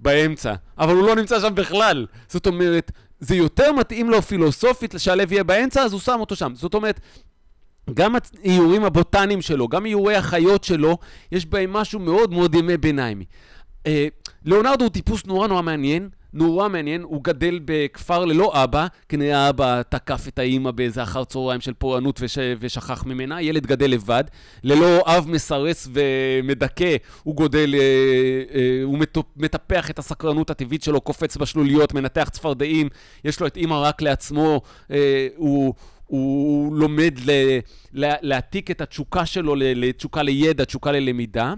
[0.00, 0.54] באמצע.
[0.78, 2.06] אבל הוא לא נמצא שם בכלל.
[2.28, 6.52] זאת אומרת, זה יותר מתאים לו פילוסופית שהלב יהיה באמצע, אז הוא שם אותו שם.
[6.54, 7.00] זאת אומרת,
[7.94, 8.14] גם
[8.44, 10.98] האיורים הבוטניים שלו, גם איורי החיות שלו,
[11.32, 13.24] יש בהם משהו מאוד מאוד ימי ביניימי.
[13.86, 14.08] אה,
[14.44, 19.82] ליאונרדו הוא טיפוס נורא נורא מעניין, נורא מעניין, הוא גדל בכפר ללא אבא, כנראה האבא
[19.88, 22.38] תקף את האימא באיזה אחר צהריים של פורענות וש...
[22.60, 24.24] ושכח ממנה, ילד גדל לבד,
[24.64, 27.80] ללא אב מסרס ומדכא, הוא גודל, אה,
[28.54, 28.98] אה, הוא
[29.36, 32.88] מטפח את הסקרנות הטבעית שלו, קופץ בשלוליות, מנתח צפרדעים,
[33.24, 35.74] יש לו את אימא רק לעצמו, אה, הוא...
[36.10, 37.30] הוא לומד ל,
[37.92, 41.54] לה, להעתיק את התשוקה שלו לתשוקה לידע, תשוקה ללמידה.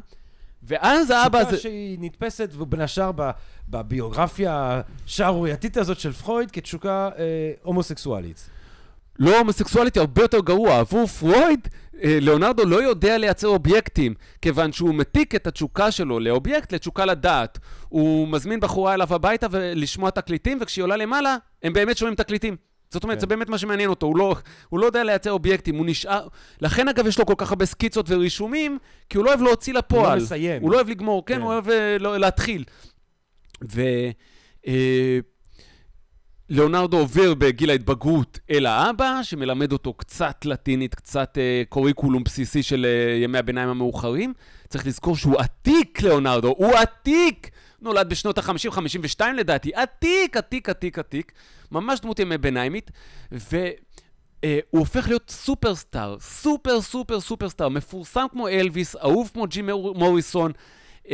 [0.63, 1.49] ואז האבא הזה...
[1.49, 3.11] תשוקה שהיא נתפסת, ובין השאר
[3.69, 8.51] בביוגרפיה השערורייתית הזאת של פרויד, כתשוקה אה, הומוסקסואלית.
[9.19, 10.79] לא הומוסקסואלית, היא הרבה יותר גרוע.
[10.79, 11.69] עבור פרויד,
[12.03, 17.59] אה, ליאונרדו לא יודע לייצר אובייקטים, כיוון שהוא מתיק את התשוקה שלו לאובייקט, לתשוקה לדעת.
[17.89, 22.57] הוא מזמין בחורה אליו הביתה לשמוע תקליטים, וכשהיא עולה למעלה, הם באמת שומעים תקליטים.
[22.93, 23.21] זאת אומרת, כן.
[23.21, 24.37] זה באמת מה שמעניין אותו, הוא לא,
[24.69, 26.29] הוא לא יודע לייצר אובייקטים, הוא נשאר...
[26.61, 28.79] לכן אגב יש לו כל כך הרבה סקיצות ורישומים,
[29.11, 30.05] כי הוא לא אוהב להוציא לפועל.
[30.05, 30.63] הוא לא מסיים.
[30.63, 31.41] הוא לא אוהב לגמור, כן, כן.
[31.41, 32.65] הוא אוהב uh, לא, להתחיל.
[33.73, 33.83] ו...
[34.67, 34.69] Uh,
[36.49, 42.87] ליאונרדו עובר בגיל ההתבגרות אל האבא, שמלמד אותו קצת לטינית, קצת uh, קוריקולום בסיסי של
[42.87, 44.33] uh, ימי הביניים המאוחרים.
[44.69, 47.51] צריך לזכור שהוא עתיק, ליאונרדו, הוא עתיק!
[47.83, 51.33] נולד בשנות ה-50, 52 לדעתי, עתיק, עתיק, עתיק, עתיק.
[51.73, 52.91] ממש דמות ימי ביניימית,
[53.33, 53.71] והוא
[54.45, 59.63] אה, הופך להיות סופרסטאר, סופר סופר סופרסטאר, מפורסם כמו אלוויס, אהוב כמו ג'ים
[59.95, 60.53] מוריסון,
[61.05, 61.09] אה,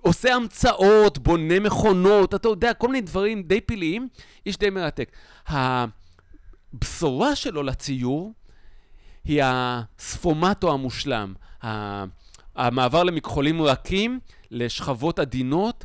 [0.00, 4.08] עושה המצאות, בונה מכונות, אתה יודע, כל מיני דברים די פלאיים,
[4.46, 5.10] איש די מרתק.
[5.46, 8.32] הבשורה שלו לציור
[9.24, 11.34] היא הספומטו המושלם,
[12.56, 15.84] המעבר למכחולים רכים, לשכבות עדינות,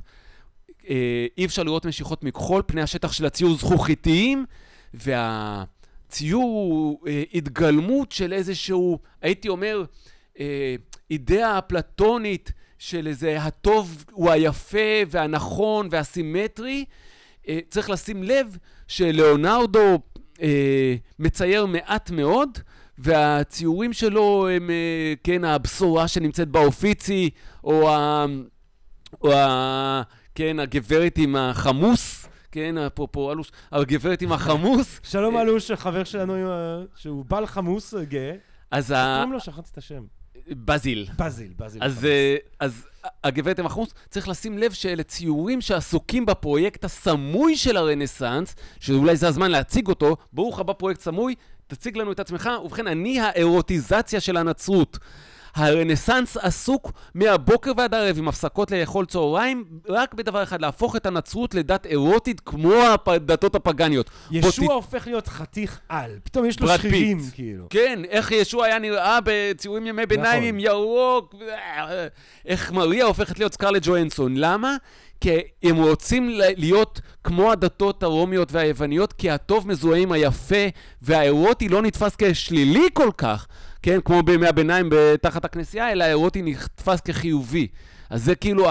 [0.89, 4.45] אה, אי אפשר לראות משיכות מכחול, פני השטח של הציור זכוכיתיים,
[4.93, 9.83] והציור הוא אה, התגלמות של איזשהו, הייתי אומר,
[10.39, 10.75] אה,
[11.11, 16.85] אידאה אפלטונית של איזה הטוב הוא היפה והנכון והסימטרי.
[17.69, 19.99] צריך לשים לב שלאונרדו
[21.19, 22.59] מצייר מעט מאוד,
[22.97, 24.69] והציורים שלו הם,
[25.23, 27.29] כן, הבשורה שנמצאת באופיצי,
[27.63, 27.89] או.
[29.21, 30.01] או ה...
[30.35, 34.99] כן, הגברת עם החמוס, כן, אפרופו אלוש, הגברת עם החמוס.
[35.11, 36.33] שלום אלוש, חבר שלנו
[36.95, 38.35] שהוא בעל חמוס גאה.
[38.71, 39.13] אז ה...
[39.15, 39.39] קוראים לו?
[39.39, 40.03] שכחתי את השם.
[40.49, 41.07] בזיל.
[41.19, 41.83] בזיל, בזיל.
[41.83, 42.87] אז, אה, אז
[43.23, 49.27] הגברת עם החמוס, צריך לשים לב שאלה ציורים שעסוקים בפרויקט הסמוי של הרנסאנס, שאולי זה
[49.27, 50.17] הזמן להציג אותו.
[50.33, 51.35] ברוך הבא פרויקט סמוי,
[51.67, 52.49] תציג לנו את עצמך.
[52.65, 54.97] ובכן, אני האירוטיזציה של הנצרות.
[55.55, 61.53] הרנסאנס עסוק מהבוקר ועד הערב עם הפסקות לאכול צהריים, רק בדבר אחד, להפוך את הנצרות
[61.55, 62.73] לדת אירוטית כמו
[63.07, 64.09] הדתות הפגניות.
[64.31, 66.11] ישוע בוא ת- הופך להיות חתיך על.
[66.23, 67.19] פתאום יש לו שרירים.
[67.33, 67.65] כאילו.
[67.69, 70.47] כן, איך ישוע היה נראה בציורים ימי ביניים נכון.
[70.49, 71.35] עם ירוק,
[72.45, 74.33] איך מריה הופכת להיות סקרלט ג'ואנסון.
[74.37, 74.75] למה?
[75.21, 75.29] כי
[75.63, 80.65] הם רוצים להיות כמו הדתות הרומיות והיווניות, כי הטוב מזוהה עם היפה,
[81.01, 83.47] והאירוטי לא נתפס כשלילי כל כך,
[83.85, 84.89] כן, כמו בימי הביניים
[85.21, 87.67] תחת הכנסייה, אלא האירוטי נתפס כחיובי.
[88.09, 88.67] אז זה כאילו.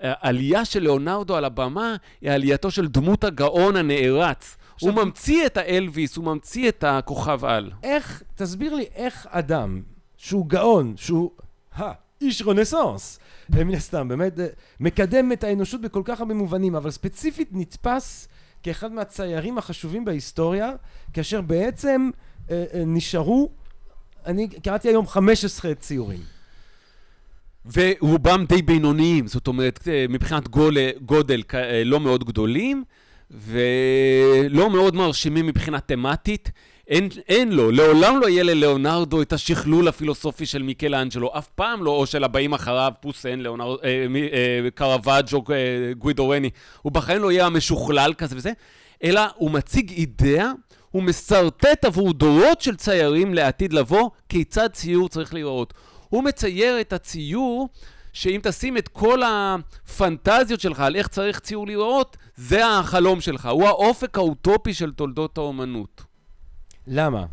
[0.00, 4.56] העלייה של ליאונרדו על הבמה היא עלייתו של דמות הגאון הנערץ.
[4.80, 7.70] הוא ממציא את האלוויס, הוא ממציא את הכוכב על.
[7.82, 9.82] איך, תסביר לי איך אדם
[10.16, 11.30] שהוא גאון, שהוא
[11.74, 13.20] האיש רנסאנס,
[13.56, 14.46] אה, מן הסתם, באמת, אה,
[14.80, 18.28] מקדם את האנושות בכל כך הרבה מובנים, אבל ספציפית נתפס
[18.62, 20.72] כאחד מהציירים החשובים בהיסטוריה,
[21.12, 22.10] כאשר בעצם
[22.50, 23.50] אה, אה, נשארו,
[24.26, 26.20] אני קראתי היום 15 ציורים.
[27.72, 32.84] ורובם די בינוניים, זאת אומרת, אה, מבחינת גול, גודל אה, לא מאוד גדולים,
[33.30, 36.50] ולא מאוד מרשימים מבחינה תמטית.
[36.88, 41.90] אין, אין לו, לעולם לא יהיה ללאונרדו את השכלול הפילוסופי של מיקלאנג'לו, אף פעם לא,
[41.90, 46.50] או של הבאים אחריו, פוסן, לאונר, אה, אה, קרוואג'ו, אה, גווידורני,
[46.82, 48.52] הוא בחיים לא יהיה המשוכלל כזה וזה,
[49.04, 50.50] אלא הוא מציג אידאה,
[50.92, 55.74] הוא משרטט עבור דורות של ציירים לעתיד לבוא, כיצד ציור צריך להיראות.
[56.08, 57.68] הוא מצייר את הציור
[58.12, 63.46] שאם תשים את כל הפנטזיות שלך על איך צריך ציור להיראות, זה החלום שלך.
[63.46, 66.02] הוא האופק האוטופי של תולדות האומנות.
[66.86, 67.26] למה?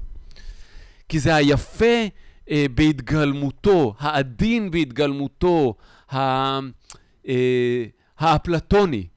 [1.09, 2.05] כי זה היפה
[2.49, 5.75] אה, בהתגלמותו, העדין בהתגלמותו,
[6.11, 6.17] ה,
[7.27, 7.85] אה,
[8.19, 9.07] האפלטוני.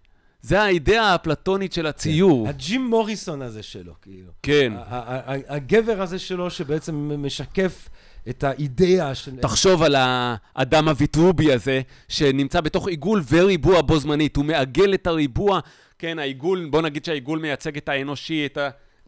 [0.43, 2.49] זה האידאה האפלטונית של הציור.
[2.49, 4.31] הג'ים מוריסון הזה שלו, כאילו.
[4.43, 4.73] כן.
[4.77, 7.89] ה- ה- ה- הגבר הזה שלו שבעצם משקף
[8.29, 9.37] את האידאה של...
[9.37, 14.37] תחשוב על האדם הוויטרובי הזה, שנמצא בתוך עיגול וריבוע בו זמנית.
[14.37, 15.61] הוא מעגל את הריבוע,
[15.99, 18.59] כן, העיגול, בוא נגיד שהעיגול מייצג את האנושי, את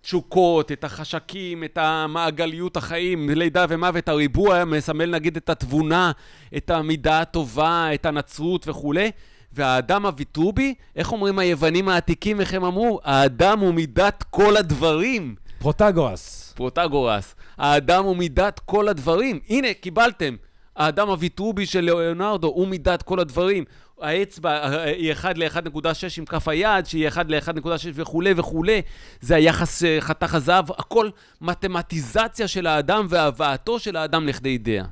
[0.01, 4.09] התשוקות, את החשקים, את המעגליות החיים, לידה ומוות.
[4.09, 6.12] הריבוע מסמל נגיד את התבונה,
[6.57, 9.11] את המידה הטובה, את הנצרות וכולי.
[9.54, 13.00] והאדם הוויטרובי, איך אומרים היוונים העתיקים, איך הם אמרו?
[13.04, 15.34] האדם הוא מידת כל הדברים.
[15.58, 16.52] פרוטגורס.
[16.56, 19.40] פרוטגורס, האדם הוא מידת כל הדברים.
[19.48, 20.36] הנה, קיבלתם.
[20.76, 23.64] האדם הוויטרובי של ליאונרדו הוא מידת כל הדברים.
[24.00, 25.88] האצבע אה, היא 1 ל-1.6
[26.18, 28.82] עם כף היד, שהיא 1 ל-1.6 וכולי וכולי.
[29.20, 34.84] זה היחס אה, חתך הזהב, הכל מתמטיזציה של האדם והבאתו של האדם לכדי אידאה.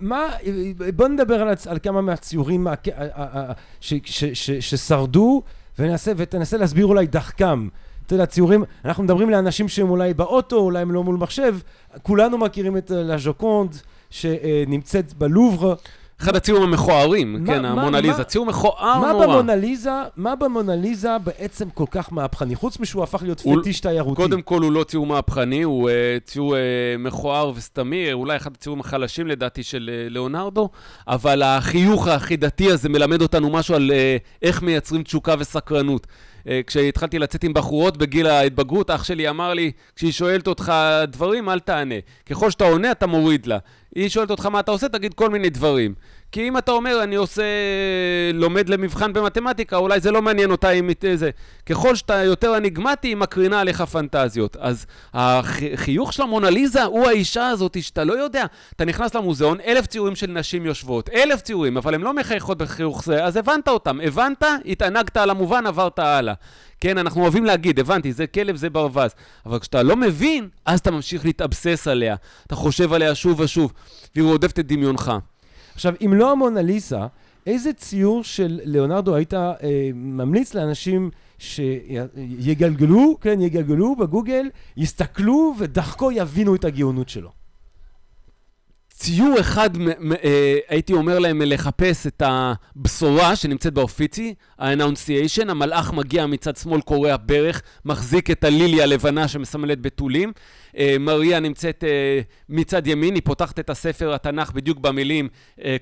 [0.00, 0.28] מה,
[0.96, 2.74] בוא נדבר על, על כמה מהציורים ה-
[3.80, 5.42] ש, ש, ש, ששרדו
[5.78, 7.68] וננסה, ותנסה להסביר אולי דחקם.
[8.06, 11.56] אתה יודע, ציורים, אנחנו מדברים לאנשים שהם אולי באוטו, אולי הם לא מול מחשב,
[12.02, 13.76] כולנו מכירים את אה, לה ז'וקונד
[14.10, 15.74] שנמצאת בלובר.
[16.22, 18.24] אחד הציורים המכוערים, כן, המונליזה.
[18.24, 19.26] ציור מכוער מה נורא.
[19.26, 22.54] במונליזה, מה במונליזה בעצם כל כך מהפכני?
[22.54, 24.22] חוץ משהוא הפך להיות פטיש תיירותי.
[24.22, 25.92] קודם כל הוא לא ציור מהפכני, הוא uh,
[26.26, 26.56] ציור uh,
[26.98, 30.68] מכוער וסתמי, אולי אחד הציורים החלשים לדעתי של uh, ליאונרדו,
[31.08, 33.90] אבל החיוך החידתי הזה מלמד אותנו משהו על
[34.42, 36.06] איך מייצרים תשוקה וסקרנות.
[36.40, 40.72] Uh, כשהתחלתי לצאת עם בחורות בגיל ההתבגרות, אח שלי אמר לי, כשהיא שואלת אותך
[41.08, 41.94] דברים, אל תענה.
[42.26, 43.58] ככל שאתה עונה, אתה מוריד לה.
[43.94, 45.94] היא שואלת אותך מה אתה עושה, תגיד כל מיני דברים.
[46.32, 47.42] כי אם אתה אומר, אני עושה,
[48.34, 51.30] לומד למבחן במתמטיקה, אולי זה לא מעניין אותה אם זה.
[51.66, 54.56] ככל שאתה יותר אניגמטי, היא מקרינה עליך פנטזיות.
[54.60, 58.44] אז החיוך של המונליזה הוא האישה הזאת שאתה לא יודע.
[58.76, 63.04] אתה נכנס למוזיאון, אלף ציורים של נשים יושבות, אלף ציורים, אבל הן לא מחייכות בחיוך
[63.04, 63.98] זה, אז הבנת אותם.
[64.04, 66.34] הבנת, התענגת על המובן, עברת הלאה.
[66.80, 69.10] כן, אנחנו אוהבים להגיד, הבנתי, זה כלב, זה ברווז.
[69.46, 72.16] אבל כשאתה לא מבין, אז אתה ממשיך להתאבסס עליה.
[72.46, 73.72] אתה חושב עליה שוב ושוב,
[74.14, 75.12] והיא רודפת את דמיונך.
[75.80, 76.98] עכשיו, אם לא המונליזה,
[77.46, 79.56] איזה ציור של ליאונרדו היית אה,
[79.94, 87.39] ממליץ לאנשים שיגלגלו, כן, יגלגלו בגוגל, יסתכלו ודחקו יבינו את הגאונות שלו?
[89.00, 89.70] ציור אחד,
[90.24, 97.16] אה, הייתי אומר להם לחפש את הבשורה שנמצאת באופיצי, ה-Annunciation, המלאך מגיע מצד שמאל, קורע
[97.26, 100.32] ברך, מחזיק את הליליה הלבנה שמסמלת בתולים.
[100.78, 105.28] אה, מריה נמצאת אה, מצד ימין, היא פותחת את הספר התנ"ך בדיוק במילים,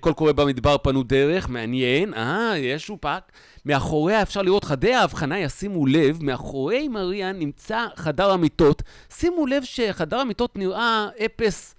[0.00, 3.33] קול קורא במדבר פנו דרך, מעניין, אה, יש שופק.
[3.66, 8.83] מאחוריה אפשר לראות חדי ההבחנה, ישימו לב, מאחורי מריה נמצא חדר המיטות.
[9.12, 11.74] שימו לב שחדר המיטות נראה אפס.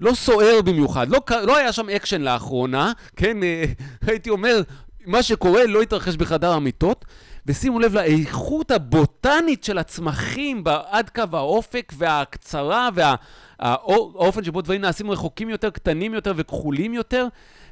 [0.00, 3.64] לא סוער במיוחד, לא, לא היה שם אקשן לאחרונה, כן, אה,
[4.06, 4.62] הייתי אומר,
[5.06, 7.04] מה שקורה לא התרחש בחדר המיטות.
[7.46, 15.48] ושימו לב לאיכות הבוטנית של הצמחים עד קו האופק וההקצרה והאופן שבו דברים נעשים רחוקים
[15.48, 17.26] יותר, קטנים יותר וכחולים יותר,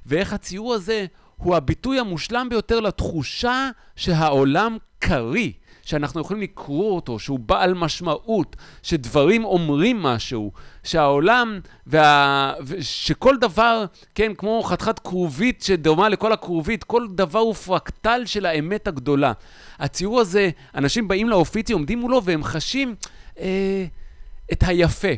[0.07, 5.51] ואיך הציור הזה הוא הביטוי המושלם ביותר לתחושה שהעולם קריא.
[5.89, 10.53] שאנחנו יכולים לקרוא אותו, שהוא בעל משמעות, שדברים אומרים משהו,
[10.85, 12.55] שהעולם, וה...
[12.81, 18.89] שכל דבר, כן, כמו חתיכת כרובית שדומה לכל הכרובית, כל דבר הוא פרקטל של האמת
[18.89, 19.33] הגדולה.
[19.79, 22.95] הציור הזה, אנשים באים לאופיצי, עומדים מולו והם חשים
[23.41, 23.85] אה,
[24.53, 25.13] את היפה.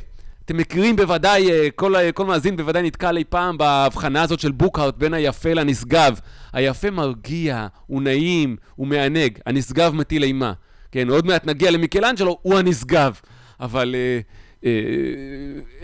[0.51, 4.97] אתם מכירים בוודאי, אה, כל, כל מאזין בוודאי נתקל אי פעם בהבחנה הזאת של בוקהארט
[4.97, 6.21] בין היפה לנשגב.
[6.53, 10.53] היפה מרגיע, הוא נעים, הוא מענג, הנשגב מטיל אימה.
[10.93, 13.21] כן, עוד מעט נגיע למיקלנג'לו, הוא הנשגב.
[13.61, 14.21] אבל אה,
[14.65, 14.71] אה,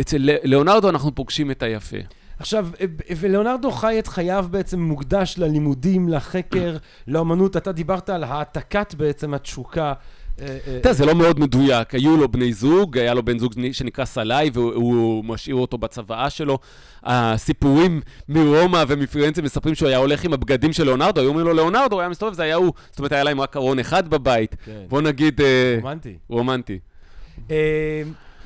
[0.00, 1.96] אצל ליאונרדו אנחנו פוגשים את היפה.
[2.38, 2.68] עכשיו,
[3.16, 6.76] ולאונרדו חי את חייו בעצם מוקדש ללימודים, לחקר,
[7.09, 7.57] לאמנות.
[7.57, 9.92] אתה דיברת על העתקת בעצם התשוקה
[10.37, 11.94] אתה יודע, זה לא מאוד מדויק.
[11.94, 16.59] היו לו בני זוג, היה לו בן זוג שנקרא סלאי, והוא משאיר אותו בצוואה שלו.
[17.05, 21.94] הסיפורים מרומא ומפירנצה מספרים שהוא היה הולך עם הבגדים של ליאונרדו, היו אומרים לו ליאונרדו,
[21.94, 22.72] הוא היה מסתובב, זה היה הוא.
[22.90, 24.57] זאת אומרת, היה להם רק ארון אחד בבית.
[24.64, 24.72] כן.
[24.88, 25.40] בוא נגיד...
[25.40, 26.16] אה, רומנטי.
[26.29, 26.79] רומנטי.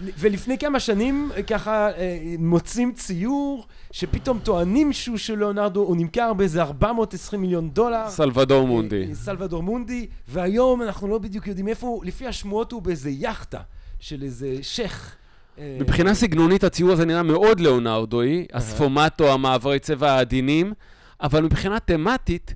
[0.03, 6.33] אה, ולפני כמה שנים ככה אה, מוצאים ציור שפתאום טוענים שהוא של ליאונרדו, הוא נמכר
[6.33, 8.09] באיזה 420 מיליון דולר.
[8.09, 9.07] סלבדור מונדי.
[9.09, 13.61] אה, סלבדור מונדי, והיום אנחנו לא בדיוק יודעים איפה הוא, לפי השמועות הוא באיזה יאכטה
[14.01, 15.15] של איזה שייח'.
[15.59, 20.73] אה, מבחינה סגנונית הציור הזה נראה מאוד ליאונרדואי, הספומטו, המעברי צבע העדינים,
[21.21, 22.55] אבל מבחינה תמטית,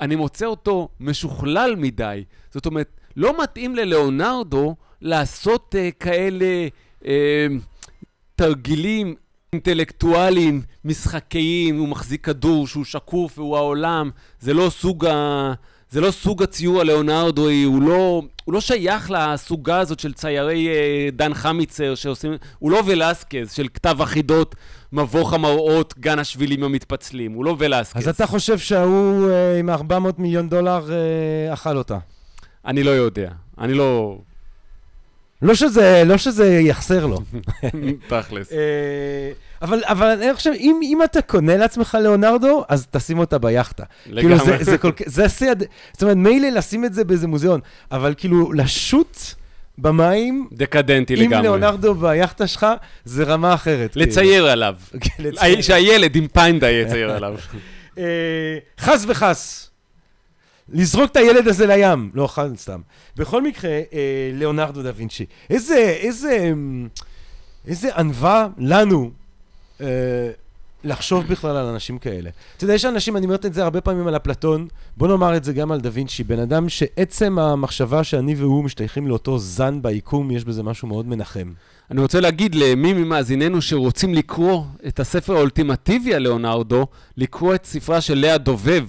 [0.00, 2.24] אני מוצא אותו משוכלל מדי.
[2.50, 6.68] זאת אומרת, לא מתאים לליאונרדו לעשות uh, כאלה
[7.02, 7.06] uh,
[8.36, 9.14] תרגילים
[9.52, 15.52] אינטלקטואליים, משחקיים, הוא מחזיק כדור שהוא שקוף והוא העולם, זה לא סוג, ה...
[15.90, 21.16] זה לא סוג הציור הלאונרדוי, הוא לא, הוא לא שייך לסוגה הזאת של ציירי uh,
[21.16, 24.54] דן חמיצר שעושים, הוא לא ולסקז של כתב החידות,
[24.92, 27.96] מבוך המראות, גן השבילים המתפצלים, הוא לא ולסקז.
[28.02, 31.98] אז אתה חושב שההוא uh, עם 400 מיליון דולר uh, אכל אותה?
[32.66, 34.18] אני לא יודע, אני לא...
[35.42, 37.20] לא שזה, לא שזה יחסר לו.
[38.08, 38.52] תכלס.
[38.52, 38.58] אה,
[39.62, 43.84] אבל, אבל אני חושב, אם, אם אתה קונה לעצמך ליאונרדו, אז תשים אותה ביאכטה.
[44.06, 44.38] לגמרי.
[44.38, 45.52] כאילו, זה, זה, כל, זה השיא,
[45.92, 47.60] זאת אומרת, מילא לשים את זה באיזה מוזיאון,
[47.92, 49.18] אבל כאילו, לשוט
[49.78, 51.36] במים, דקדנטי לגמרי.
[51.36, 52.66] עם ליאונרדו ביאכטה שלך,
[53.04, 53.92] זה רמה אחרת.
[53.92, 54.06] כאילו.
[54.06, 54.76] לצייר עליו.
[55.00, 57.34] כן, שהילד עם פיינדה יצייר עליו.
[57.98, 58.04] אה,
[58.80, 59.69] חס וחס.
[60.72, 62.10] לזרוק את הילד הזה לים.
[62.14, 62.80] לא, חד סתם.
[63.16, 65.26] בכל מקרה, אה, ליאונרדו דה וינצ'י.
[65.50, 66.52] איזה, איזה,
[67.66, 69.10] איזה ענווה לנו
[69.80, 69.86] אה,
[70.84, 72.30] לחשוב בכלל על אנשים כאלה.
[72.56, 75.44] אתה יודע, יש אנשים, אני אומר את זה הרבה פעמים על אפלטון, בוא נאמר את
[75.44, 80.30] זה גם על דה וינצ'י, בן אדם שעצם המחשבה שאני והוא משתייכים לאותו זן ביקום,
[80.30, 81.52] יש בזה משהו מאוד מנחם.
[81.90, 88.00] אני רוצה להגיד למי ממאזיננו שרוצים לקרוא את הספר האולטימטיבי על ליאונרדו, לקרוא את ספרה
[88.00, 88.84] של לאה דובב,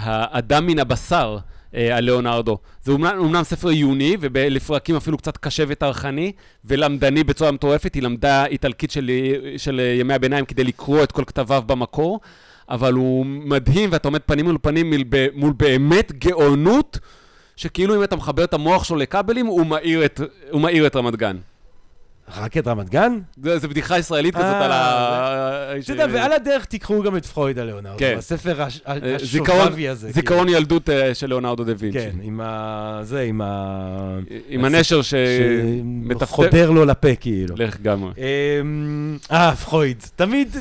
[0.00, 1.38] האדם מן הבשר.
[1.74, 2.58] אה, על ליאונרדו.
[2.82, 6.32] זה אומנם, אומנם ספר עיוני, ולפרקים אפילו קצת קשה וטרחני,
[6.64, 9.10] ולמדני בצורה מטורפת, היא למדה איטלקית של,
[9.56, 12.20] של ימי הביניים כדי לקרוא את כל כתביו במקור,
[12.68, 16.98] אבל הוא מדהים, ואתה עומד פנים מול פנים מול, מול באמת גאונות,
[17.56, 21.16] שכאילו אם אתה מחבר את המוח שלו לכבלים, הוא מאיר את, הוא מאיר את רמת
[21.16, 21.36] גן.
[22.36, 23.18] רק את רמת גן?
[23.56, 25.72] זו בדיחה ישראלית כזאת על ה...
[25.78, 28.14] אתה יודע, ועל הדרך תיקחו גם את פרויד על ליאונרדו, כן.
[28.18, 30.10] הספר השובבי הזה.
[30.12, 30.58] זיכרון כאילו.
[30.58, 31.98] ילדות אה, של ליאונרדו דה וינצ'י.
[31.98, 33.00] כן, עם ה...
[33.02, 34.18] זה, עם ה...
[34.48, 35.14] עם הנשר ש...
[36.22, 37.54] חודר לו לפה, כאילו.
[37.58, 38.12] לך גמרי.
[38.18, 40.02] אמ, אה, פרויד.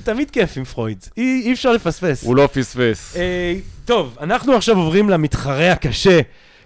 [0.03, 1.05] תמיד כיף עם פרויד.
[1.17, 2.23] אי אפשר לפספס.
[2.23, 3.17] הוא לא פספס.
[3.17, 6.19] אה, טוב, אנחנו עכשיו עוברים למתחרה הקשה,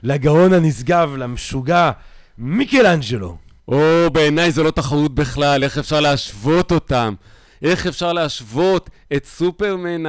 [0.03, 1.91] לגאון הנשגב, למשוגע,
[2.37, 3.37] מיקלאנג'לו.
[3.71, 7.13] או, בעיניי זו לא תחרות בכלל, איך אפשר להשוות אותם?
[7.61, 10.03] איך אפשר להשוות את סופרמן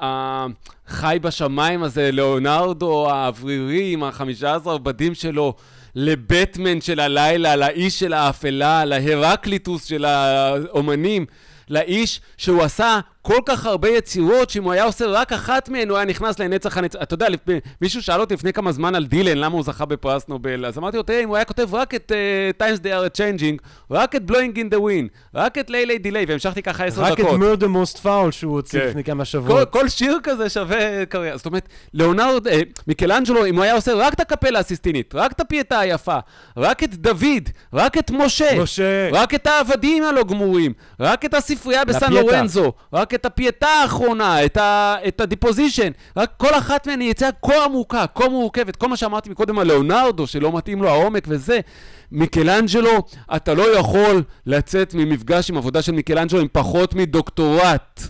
[0.00, 5.54] החי בשמיים הזה, ליאונרדו האוורירי עם החמישה עשר בדים שלו,
[5.94, 11.26] לבטמן של הלילה, לאיש של האפלה, להרקליטוס של האומנים,
[11.68, 15.96] לאיש שהוא עשה כל כך הרבה יצירות, שאם הוא היה עושה רק אחת מהן, הוא
[15.96, 16.98] היה נכנס לנצח הנצח.
[17.02, 17.40] אתה יודע, לפ...
[17.80, 20.96] מישהו שאל אותי לפני כמה זמן על דילן, למה הוא זכה בפרס נובל, אז אמרתי
[20.96, 24.22] לו, תראה, אם הוא היה כותב רק את אה, Times They are Changing, רק את
[24.30, 27.26] Blowing in the Wind, רק את Lay Lady Lay, והמשכתי ככה עשר דקות.
[27.26, 28.86] רק את Murder Most Foul שהוא הוציא כן.
[28.86, 29.70] לפני כמה שבועות.
[29.70, 31.36] כל, כל שיר כזה שווה קריירה.
[31.36, 35.40] זאת אומרת, ליאונרד, אה, מיקלנג'לו, אם הוא היה עושה רק את הקפלה הסיסטינית, רק את
[35.40, 36.18] הפייטה היפה,
[36.56, 39.08] רק את דוד, רק את משה, משה.
[39.12, 44.44] רק את העבדים הלא גמורים, רק את הספרייה בסן לורנזו, רק רק את הפייטה האחרונה,
[44.44, 45.90] את, ה, את ה Deposition.
[46.16, 48.76] רק כל אחת מהן היא יציאה כה עמוקה, כה מורכבת.
[48.76, 51.60] כל מה שאמרתי מקודם על ליאונרדו, שלא מתאים לו העומק וזה.
[52.12, 52.90] מיקלנג'לו,
[53.36, 58.00] אתה לא יכול לצאת ממפגש עם עבודה של מיקלנג'לו עם פחות מדוקטורט.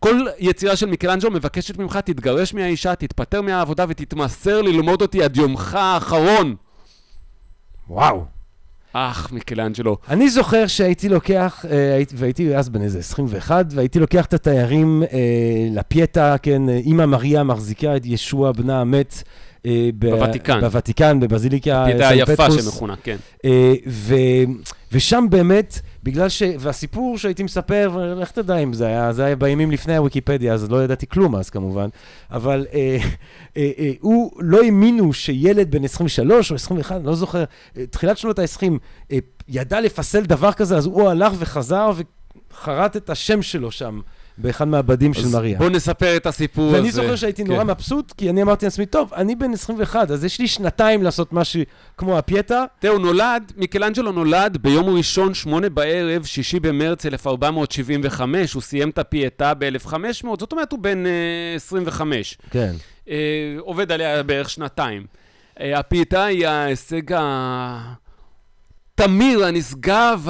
[0.00, 5.74] כל יצירה של מיקלנג'לו מבקשת ממך, תתגרש מהאישה, תתפטר מהעבודה ותתמסר ללמוד אותי עד יומך
[5.74, 6.54] האחרון.
[7.88, 8.35] וואו.
[8.98, 9.96] אך, מיקלנג'לו.
[10.08, 15.02] אני זוכר שהייתי לוקח, אה, הייתי- והייתי אז בן איזה 21, והייתי לוקח את התיירים
[15.12, 15.18] אה,
[15.72, 19.22] לפייטה, כן, אה, אימא מריה מחזיקה את ישוע בנה המת.
[19.66, 20.60] אה, בוותיקן.
[20.60, 22.50] בוותיקן, בבזיליקה פייטה היפה.
[22.62, 23.16] שמכונה, כן.
[24.92, 26.42] ושם באמת, בגלל ש...
[26.58, 30.84] והסיפור שהייתי מספר, לך תדע אם זה היה, זה היה בימים לפני הוויקיפדיה, אז לא
[30.84, 31.88] ידעתי כלום אז כמובן,
[32.30, 32.98] אבל אה,
[33.56, 37.44] אה, אה, הוא לא האמינו שילד בן 23 או 21, אני לא זוכר,
[37.76, 38.72] אה, תחילת שנות ה-20,
[39.12, 39.18] אה,
[39.48, 41.90] ידע לפסל דבר כזה, אז הוא הלך וחזר
[42.50, 44.00] וחרט את השם שלו שם,
[44.38, 45.58] באחד מהבדים של מריה.
[45.58, 46.76] בוא נספר את הסיפור הזה.
[46.76, 47.70] ואני זוכר שהייתי נורא כן.
[47.70, 51.62] מבסוט, כי אני אמרתי לעצמי, טוב, אני בן 21, אז יש לי שנתיים לעשות משהו
[51.96, 58.62] כמו הפייטה, תראה, הוא נולד, מיקלנג'לו נולד ביום ראשון, שמונה בערב, שישי במרץ 1475, הוא
[58.62, 61.12] סיים את הפייטה ב-1500, זאת אומרת הוא בן אה,
[61.56, 62.38] 25.
[62.50, 62.74] כן.
[63.08, 65.06] אה, עובד עליה בערך שנתיים.
[65.60, 67.02] אה, הפייטה היא ההישג
[68.98, 70.28] התמיר, הנשגב,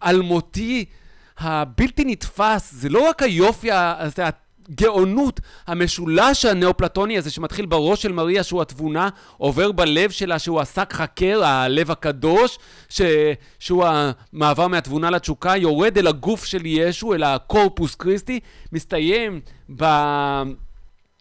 [0.00, 0.84] האלמותי,
[1.38, 2.72] הבלתי נתפס.
[2.72, 4.24] זה לא רק היופי, ה- הזה,
[4.68, 10.92] הגאונות, המשולש הנאופלטוני הזה שמתחיל בראש של מריה שהוא התבונה, עובר בלב שלה שהוא השק
[10.92, 12.58] חקר, הלב הקדוש,
[12.88, 13.00] ש...
[13.58, 18.40] שהוא המעבר מהתבונה לתשוקה, יורד אל הגוף של ישו, אל הקורפוס קריסטי,
[18.72, 19.40] מסתיים
[19.76, 19.84] ב...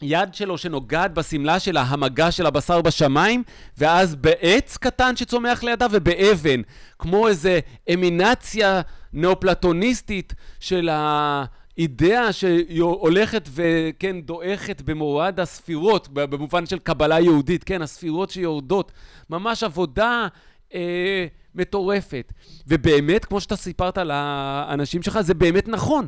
[0.01, 3.43] יד שלו שנוגעת בשמלה שלה, המגע של הבשר בשמיים,
[3.77, 6.61] ואז בעץ קטן שצומח לידה ובאבן,
[6.99, 7.59] כמו איזה
[7.93, 8.81] אמינציה
[9.15, 18.91] נאופלטוניסטית של האידאה שהולכת וכן דועכת במורד הספירות, במובן של קבלה יהודית, כן, הספירות שיורדות,
[19.29, 20.27] ממש עבודה
[20.73, 22.33] אה, מטורפת.
[22.67, 26.07] ובאמת, כמו שאתה סיפרת לאנשים שלך, זה באמת נכון.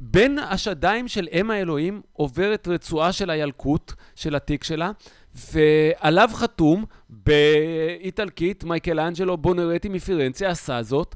[0.00, 4.90] בין השדיים של אם האלוהים עוברת רצועה של הילקוט, של התיק שלה,
[5.34, 11.14] ועליו חתום באיטלקית, מייקלאנג'לו בואונרוטי מפירנציה עשה זאת,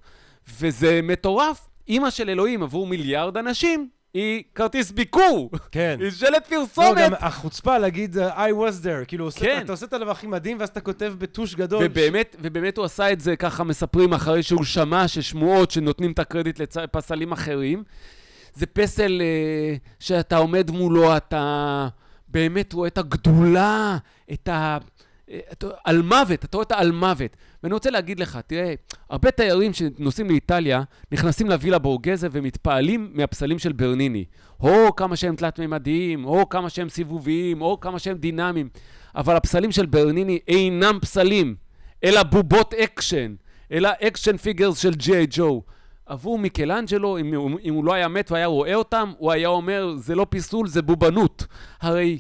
[0.61, 1.69] וזה מטורף.
[1.89, 5.51] אימא של אלוהים עבור מיליארד אנשים היא כרטיס ביקור.
[5.73, 5.97] כן.
[6.01, 6.99] היא שלט לא, פרסומת.
[6.99, 8.21] גם החוצפה להגיד I
[8.53, 9.61] was there, כאילו, עושה- כן.
[9.65, 11.83] אתה עושה את הדבר הכי מדהים, ואז אתה כותב בטוש גדול.
[11.85, 16.61] ובאמת, ובאמת הוא עשה את זה, ככה מספרים, אחרי שהוא שמע ששמועות שנותנים את הקרדיט
[16.77, 17.83] לפסלים אחרים.
[18.55, 21.89] זה פסל אה, שאתה עומד מולו, אתה
[22.29, 23.97] באמת רואה את הגדולה,
[24.33, 24.79] את ה...
[25.31, 27.37] אה, אלמוות, אתה רואה את האלמוות.
[27.63, 28.75] ואני רוצה להגיד לך, תראה,
[29.11, 34.25] הרבה תיירים שנוסעים לאיטליה, נכנסים לווילה בורגזה ומתפעלים מהפסלים של ברניני.
[34.61, 38.69] או כמה שהם תלת-ממדיים, או כמה שהם סיבוביים, או כמה שהם דינמיים.
[39.17, 41.55] אבל הפסלים של ברניני אינם פסלים,
[42.05, 43.35] אלא בובות אקשן,
[43.73, 45.27] אלא action figures של G.I.
[45.31, 45.63] Joe.
[46.07, 50.15] עבור מיקלנג'לו, אם, אם הוא לא היה מת והיה רואה אותם, הוא היה אומר, זה
[50.15, 51.47] לא פיסול, זה בובנות.
[51.81, 52.19] הרי,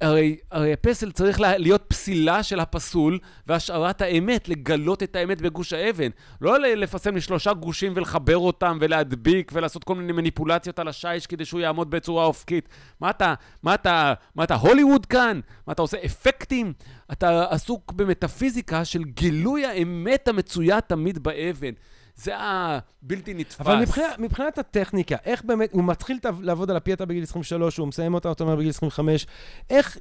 [0.00, 5.72] הרי, הרי הפסל צריך לה- להיות פסילה של הפסול והשארת האמת, לגלות את האמת בגוש
[5.72, 6.08] האבן.
[6.40, 11.60] לא לפרסם לשלושה גושים ולחבר אותם ולהדביק ולעשות כל מיני מניפולציות על השיש כדי שהוא
[11.60, 12.68] יעמוד בצורה אופקית.
[13.00, 15.40] מה אתה, מה אתה, מה אתה הוליווד כאן?
[15.66, 16.72] מה אתה עושה אפקטים?
[17.12, 21.72] אתה עסוק במטאפיזיקה של גילוי האמת המצויה תמיד באבן.
[22.16, 23.60] זה הבלתי נתפס.
[23.60, 28.14] אבל מבחינת, מבחינת הטכניקה, איך באמת, הוא מתחיל לעבוד על הפייטה בגיל 23, הוא מסיים
[28.14, 29.26] אותה, אתה אומר, בגיל 25,
[29.70, 29.98] איך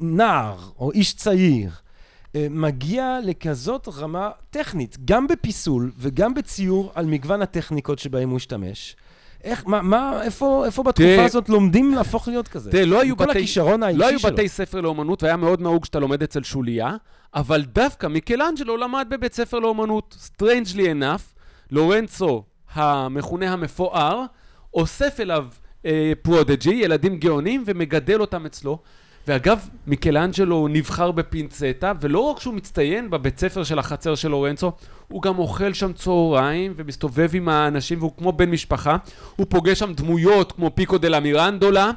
[0.00, 1.70] נער או איש צעיר
[2.34, 8.96] אה, מגיע לכזאת רמה טכנית, גם בפיסול וגם בציור על מגוון הטכניקות שבהם הוא השתמש?
[9.44, 12.70] איך, מה, מה, איפה, איפה בתקופה תראה- הזאת לומדים להפוך להיות כזה?
[12.70, 13.38] תראה, לא היו כל בתי...
[13.38, 14.18] הכישרון האישי לא היו.
[14.18, 16.96] בתי ספר לאומנות, והיה מאוד נהוג שאתה לומד אצל שוליה,
[17.34, 20.16] אבל דווקא מיקלנג'לו למד בבית ספר לאומנות.
[20.26, 21.31] Strangely enough,
[21.72, 24.24] לורנצו, המכונה המפואר,
[24.74, 25.46] אוסף אליו
[25.86, 28.78] אה, prodigy, ילדים גאונים, ומגדל אותם אצלו.
[29.28, 34.72] ואגב, מיקלנג'לו נבחר בפינצטה, ולא רק שהוא מצטיין בבית ספר של החצר של לורנצו,
[35.08, 38.96] הוא גם אוכל שם צהריים ומסתובב עם האנשים, והוא כמו בן משפחה.
[39.36, 41.90] הוא פוגש שם דמויות כמו פיקו דה לה מירנדולה.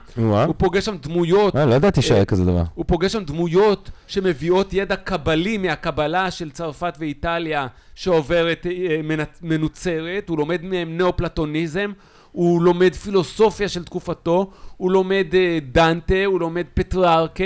[0.45, 2.63] הוא פוגש שם דמויות אה, לא ידעתי שהיה כזה דבר.
[2.76, 10.30] הוא פוגש שם דמויות שמביאות ידע קבלי מהקבלה של צרפת ואיטליה שעוברת, אה, מנ- מנוצרת,
[10.30, 11.91] הוא לומד מהם נאופלטוניזם,
[12.36, 17.44] הוא לומד פילוסופיה של תקופתו, הוא לומד אה, דנטה, הוא לומד פטרארקה,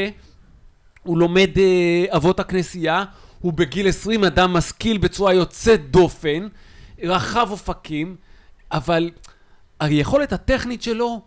[1.04, 3.04] הוא לומד אה, אבות הכנסייה,
[3.40, 6.48] הוא בגיל 20 אדם משכיל בצורה יוצאת דופן,
[7.04, 8.16] רחב אופקים,
[8.72, 9.10] אבל
[9.80, 11.22] היכולת הטכנית שלו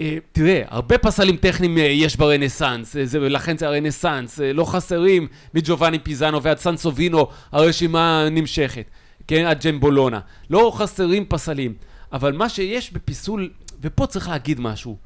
[0.00, 4.64] אה, תראה, הרבה פסלים טכניים אה, יש ברנסאנס, אה, זה, לכן זה הרנסאנס, אה, לא
[4.64, 8.84] חסרים מג'ובאני פיזאנו ועד סנסובינו הרשימה נמשכת,
[9.26, 10.20] כן, עד ג'מבולונה.
[10.50, 11.74] לא חסרים פסלים,
[12.12, 13.50] אבל מה שיש בפיסול,
[13.80, 14.96] ופה צריך להגיד משהו.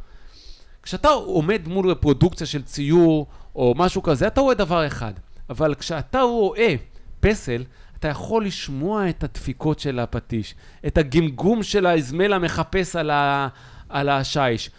[0.83, 5.13] כשאתה עומד מול רפרודוקציה של ציור או משהו כזה, אתה רואה דבר אחד.
[5.51, 6.75] אבל כשאתה רואה
[7.21, 7.65] פסל,
[7.99, 10.55] אתה יכול לשמוע את הדפיקות של הפטיש,
[10.87, 13.49] את הגמגום של האזמל המחפש על, ה...
[13.89, 14.71] על השיש.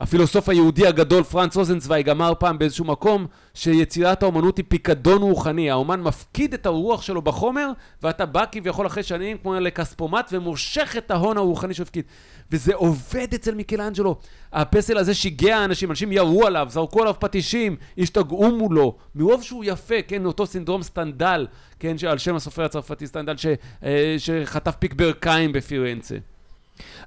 [0.00, 5.70] הפילוסוף היהודי הגדול פרנץ רוזנצוויג אמר פעם באיזשהו מקום שיצירת האומנות היא פיקדון רוחני.
[5.70, 7.70] האומן מפקיד את הרוח שלו בחומר
[8.02, 12.04] ואתה בא כביכול אחרי שנים כמו לכספומט ומושך את ההון הרוחני שהוא הפקיד.
[12.50, 14.16] וזה עובד אצל מיקלאנג'לו.
[14.52, 20.02] הפסל הזה שיגע אנשים, אנשים ירו עליו, זרקו עליו פטישים, השתגעו מולו, מרוב שהוא יפה,
[20.08, 21.46] כן, אותו סינדרום סטנדל,
[21.80, 23.46] כן, על שם הסופר הצרפתי סטנדל ש,
[23.84, 26.16] אה, שחטף פיק ברכיים בפירנצה.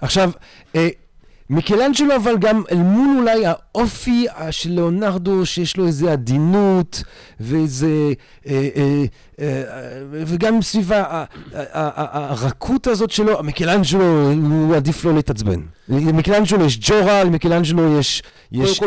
[0.01, 0.31] עכשיו,
[0.75, 0.89] אה,
[1.51, 7.03] מיקלנג'לו אבל גם אל מול אולי האופי של ליאונרדו שיש לו איזה עדינות
[7.39, 7.87] ואיזה
[8.47, 9.03] אה, אה,
[9.39, 9.63] אה,
[10.11, 10.91] וגם סביב
[11.53, 15.61] הרכות הזאת שלו, מיקלנג'לו הוא עדיף לא להתעצבן.
[15.89, 18.23] למיקלנג'לו יש ג'ורה, למיקלנג'לו יש
[18.63, 18.81] אש,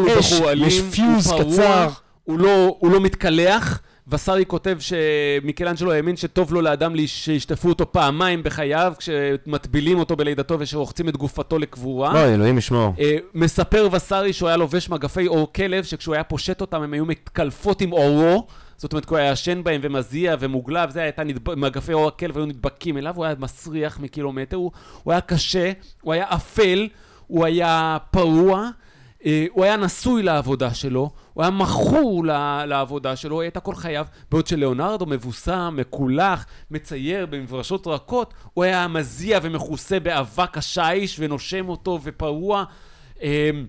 [0.56, 1.88] יש פיוז קצר.
[2.24, 3.80] הוא לא, הוא לא מתקלח.
[4.08, 11.08] וסארי כותב שמיקלנג'לו האמין שטוב לו לאדם שישטפו אותו פעמיים בחייו כשמטבילים אותו בלידתו ושרוחצים
[11.08, 12.22] את גופתו לקבורה.
[12.22, 12.94] אוי, אלוהים ישמור.
[12.98, 17.04] אה, מספר וסארי שהוא היה לובש מגפי אור כלב שכשהוא היה פושט אותם הם היו
[17.04, 18.46] מתקלפות עם אורו
[18.76, 21.54] זאת אומרת, הוא היה ישן בהם ומזיע ומוגלב, זה הייתה נדב...
[21.54, 24.70] מגפי אור הכלב היו נדבקים אליו, הוא היה מסריח מקילומטר, הוא,
[25.02, 26.88] הוא היה קשה, הוא היה אפל,
[27.26, 28.68] הוא היה פרוע,
[29.26, 32.24] אה, הוא היה נשוי לעבודה שלו, הוא היה מכור
[32.66, 39.38] לעבודה שלו, הייתה כל חייו, בעוד שלאונרדו מבוסם, מקולח, מצייר במברשות רכות, הוא היה מזיע
[39.42, 42.64] ומכוסה באבק השיש ונושם אותו ופרוע.
[43.22, 43.66] אמ,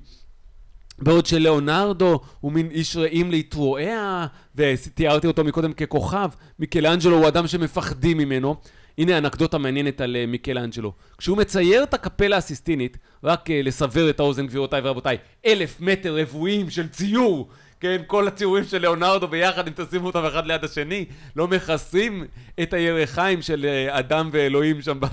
[0.99, 8.17] בעוד שלאונרדו הוא מין איש רעים להתרועע, ותיארתי אותו מקודם ככוכב, מיקלאנג'לו הוא אדם שמפחדים
[8.17, 8.55] ממנו.
[8.97, 10.93] הנה אנקדוטה מעניינת על uh, מיקלאנג'לו.
[11.17, 16.69] כשהוא מצייר את הקפלה הסיסטינית, רק uh, לסבר את האוזן גבירותיי ורבותיי, אלף מטר רבועים
[16.69, 21.47] של ציור, כן, כל הציורים של ליאונרדו ביחד, אם תשימו אותם אחד ליד השני, לא
[21.47, 22.25] מכסים
[22.61, 25.05] את הירחיים של uh, אדם ואלוהים שם ב...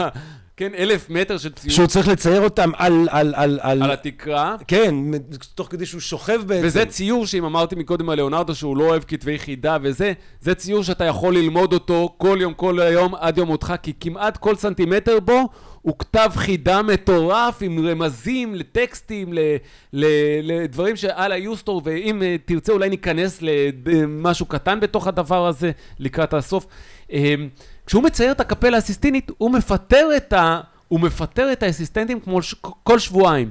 [0.62, 1.74] כן, אלף מטר של ציור.
[1.74, 3.08] שהוא צריך לצייר אותם על...
[3.10, 3.82] על, על, על...
[3.82, 4.56] על התקרה.
[4.68, 4.94] כן,
[5.54, 6.66] תוך כדי שהוא שוכב בעצם.
[6.66, 10.82] וזה ציור שאם אמרתי מקודם על ליאונרדו שהוא לא אוהב כתבי חידה וזה, זה ציור
[10.82, 15.20] שאתה יכול ללמוד אותו כל יום, כל היום, עד יום מותך, כי כמעט כל סנטימטר
[15.20, 15.48] בו
[15.82, 19.38] הוא כתב חידה מטורף עם רמזים לטקסטים, ל,
[19.92, 20.06] ל,
[20.42, 26.66] לדברים שעל היוסטור, ואם uh, תרצה אולי ניכנס למשהו קטן בתוך הדבר הזה לקראת הסוף.
[27.92, 32.54] כשהוא מצייר את הקפלה הסיסטינית, הוא מפטר את, ה, הוא מפטר את האסיסטנטים כמו ש,
[32.60, 33.50] כל שבועיים.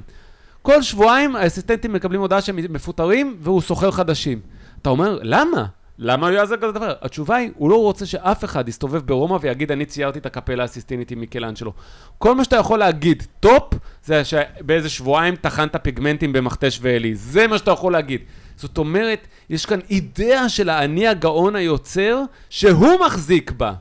[0.62, 4.40] כל שבועיים האסיסטנטים מקבלים הודעה שהם מפוטרים והוא שוכר חדשים.
[4.82, 5.66] אתה אומר, למה?
[5.98, 6.92] למה הוא יעשה כזה דבר?
[7.02, 11.10] התשובה היא, הוא לא רוצה שאף אחד יסתובב ברומא ויגיד, אני ציירתי את הקפלה הסיסטינית
[11.10, 11.72] עם מיקלאנג'לו.
[12.18, 13.74] כל מה שאתה יכול להגיד, top,
[14.04, 17.14] זה שבאיזה שבועיים טחנת פיגמנטים במכתש ועלי.
[17.14, 18.20] זה מה שאתה יכול להגיד.
[18.56, 23.72] זאת אומרת, יש כאן אידאה של האני הגאון היוצר, שהוא מחזיק בה.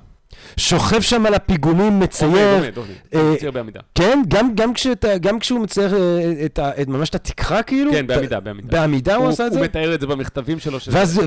[0.58, 2.32] שוכב שם על הפיגומים, מצייר.
[2.32, 3.80] עומד, עומד, עומד, מצייר בעמידה.
[3.96, 4.22] כן?
[4.28, 7.92] גם, גם, כשאתה, גם כשהוא מצייר אה, את, ה, את ממש את התקרה כאילו?
[7.92, 8.68] כן, בעמידה, בעמידה.
[8.68, 9.60] בעמידה הוא, הוא עשה את זה?
[9.60, 10.78] הוא מתאר את זה במכתבים שלו.
[10.88, 11.22] ואז,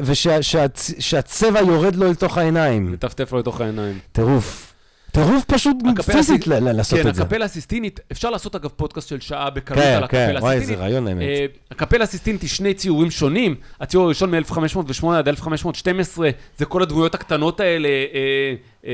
[0.00, 2.92] ושהצבע יורד לו לתוך העיניים.
[2.92, 3.98] מטפטף לו לתוך העיניים.
[4.12, 4.69] טירוף.
[5.12, 5.76] טירוף פשוט
[6.12, 7.20] פיזית לעשות כן, את זה.
[7.20, 10.38] כן, הקפלה הסיסטינית, אפשר לעשות אגב פודקאסט של שעה בקלות כן, על הקפלה הסיסטינית.
[10.38, 11.22] כן, וואי, זה רעיון האמת.
[11.22, 13.54] אה, הקפלה הסיסטינית היא שני ציורים שונים.
[13.80, 18.54] הציור הראשון מ-1508 עד 1512, זה כל הדמויות הקטנות האלה, אה,
[18.86, 18.92] אה,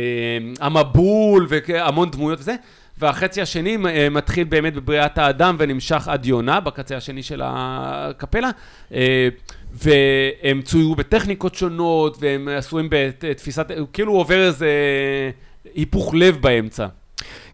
[0.61, 2.55] המבול והמון דמויות וזה.
[2.99, 3.77] והחצי השני
[4.11, 8.51] מתחיל באמת בבריאת האדם ונמשך עד יונה, בקצה השני של הקפלה.
[9.73, 14.69] והם צוירו בטכניקות שונות, והם עשויים בתפיסת, כאילו הוא עובר איזה...
[15.75, 16.87] היפוך לב באמצע.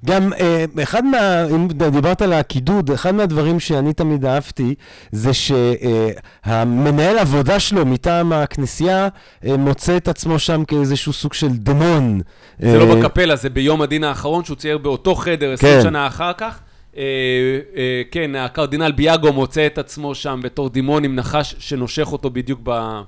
[0.05, 4.75] גם אה, אחד מה, אם דיברת על הקידוד, אחד מהדברים שאני תמיד אהבתי
[5.13, 9.09] זה שהמנהל עבודה שלו מטעם הכנסייה
[9.45, 12.21] אה, מוצא את עצמו שם כאיזשהו סוג של דמון.
[12.59, 15.83] זה לא אה, בקפלה, זה ביום הדין האחרון שהוא צייר באותו חדר 20 כן.
[15.83, 16.61] שנה אחר כך.
[18.11, 23.01] כן, הקרדינל ביאגו מוצא את עצמו שם בתור דימון עם נחש שנושך אותו בדיוק ב...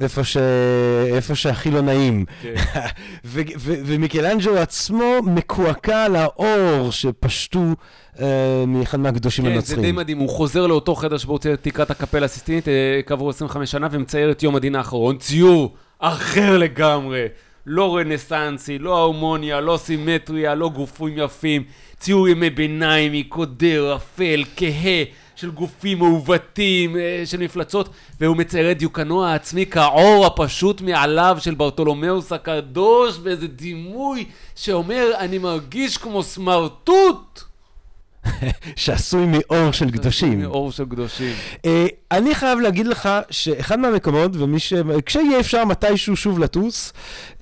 [0.00, 0.36] איפה, ש...
[1.12, 2.24] איפה שהכי לא נעים.
[2.42, 2.54] כן.
[3.24, 7.60] ו- ו- ומיקלנג'ו עצמו מקועקע על האור שפשטו
[8.16, 8.20] uh,
[8.66, 9.76] מאחד מהקדושים כן, הנוצרים.
[9.76, 12.64] כן, זה די מדהים, הוא חוזר לאותו חדר שבו הוא צייר את תקרת הקפלה הסיסטינית,
[12.64, 12.68] uh,
[13.06, 17.26] כעבור 25 שנה, ומצייר את יום הדין האחרון, ציור אחר לגמרי.
[17.66, 21.64] לא רנסנסי, לא הרמוניה, לא סימטריה, לא גופים יפים,
[21.98, 25.02] ציור ימי ביניים, קודר, אפל, כהה,
[25.36, 27.88] של גופים מעוותים, אה, של מפלצות,
[28.20, 34.24] והוא מצייר את דיוקנו העצמי כעור הפשוט מעליו של ברטולומיאוס הקדוש, באיזה דימוי
[34.54, 37.42] שאומר, אני מרגיש כמו סמרטוט.
[38.76, 40.40] שעשוי מאור של קדושים.
[40.40, 41.32] מאור של קדושים.
[41.64, 44.72] אה, אני חייב להגיד לך שאחד מהמקומות, ומי ש...
[45.06, 46.92] כשיהיה אפשר מתישהו שוב לטוס,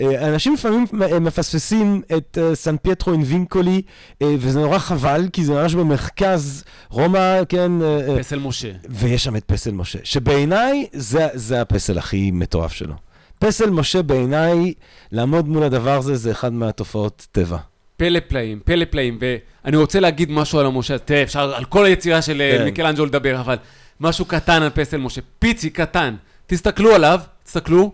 [0.01, 0.87] אה, אנשים לפעמים
[1.21, 3.83] מפספסים את אה, סן פייטרו אין וינקולי,
[4.23, 7.73] וזה נורא חבל, כי זה ממש במרכז רומא, כן...
[8.19, 8.71] פסל משה.
[8.89, 12.95] ויש שם את פסל משה, שבעיניי זה, זה הפסל הכי מטורף שלו.
[13.39, 14.75] פסל משה בעיניי,
[15.13, 17.59] לעמוד מול הדבר הזה, זה אחד מהתופעות טבע.
[17.97, 22.23] פלא פלאים, פלא פלאים, ואני רוצה להגיד משהו על המשה, תראה, אפשר על כל היצירה
[22.23, 22.65] של אה, כן.
[22.65, 23.57] מיקלאנג'ו לדבר, אבל
[24.01, 26.15] משהו קטן על פסל משה, פיצי קטן,
[26.47, 27.93] תסתכלו עליו, תסתכלו,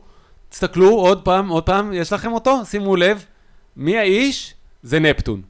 [0.49, 2.65] תסתכלו עוד פעם, עוד פעם, יש לכם אותו?
[2.65, 3.25] שימו לב,
[3.77, 4.55] מי האיש?
[4.83, 5.43] זה נפטון.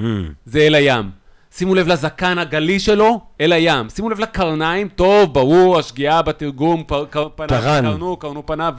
[0.00, 0.02] Mm.
[0.46, 1.10] זה אל הים.
[1.52, 3.88] שימו לב לזקן הגלי שלו, אל הים.
[3.88, 8.74] שימו לב לקרניים, טוב, ברור, השגיאה בתרגום, פר, קר, פניו, קרנו, קרנו פניו.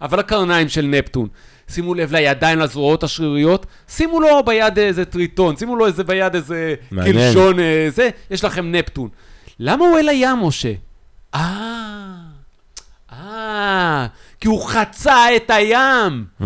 [0.00, 1.28] אבל הקרניים של נפטון.
[1.68, 6.74] שימו לב לידיים, לזרועות השריריות, שימו לו ביד איזה טריטון, שימו לו איזה ביד איזה
[6.90, 9.08] קלשון, אה, זה, יש לכם נפטון.
[9.60, 10.72] למה הוא אל הים, משה?
[11.34, 11.86] אה,
[13.12, 14.06] אה,
[14.40, 16.24] כי הוא חצה את הים.
[16.40, 16.44] Mm.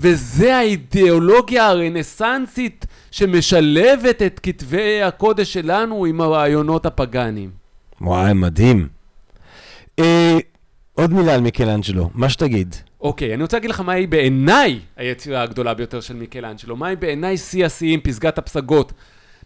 [0.00, 7.50] וזה האידיאולוגיה הרנסנסית שמשלבת את כתבי הקודש שלנו עם הרעיונות הפגאניים.
[8.00, 8.88] וואי, מדהים.
[9.98, 10.38] אה,
[10.92, 12.76] עוד מילה על מיקלאנג'לו, מה שתגיד.
[13.02, 16.76] אוקיי, אני רוצה להגיד לך מהי בעיניי היצירה הגדולה ביותר של מיקלאנג'לו.
[16.76, 18.92] מהי בעיניי שיא השיאים, פסגת הפסגות.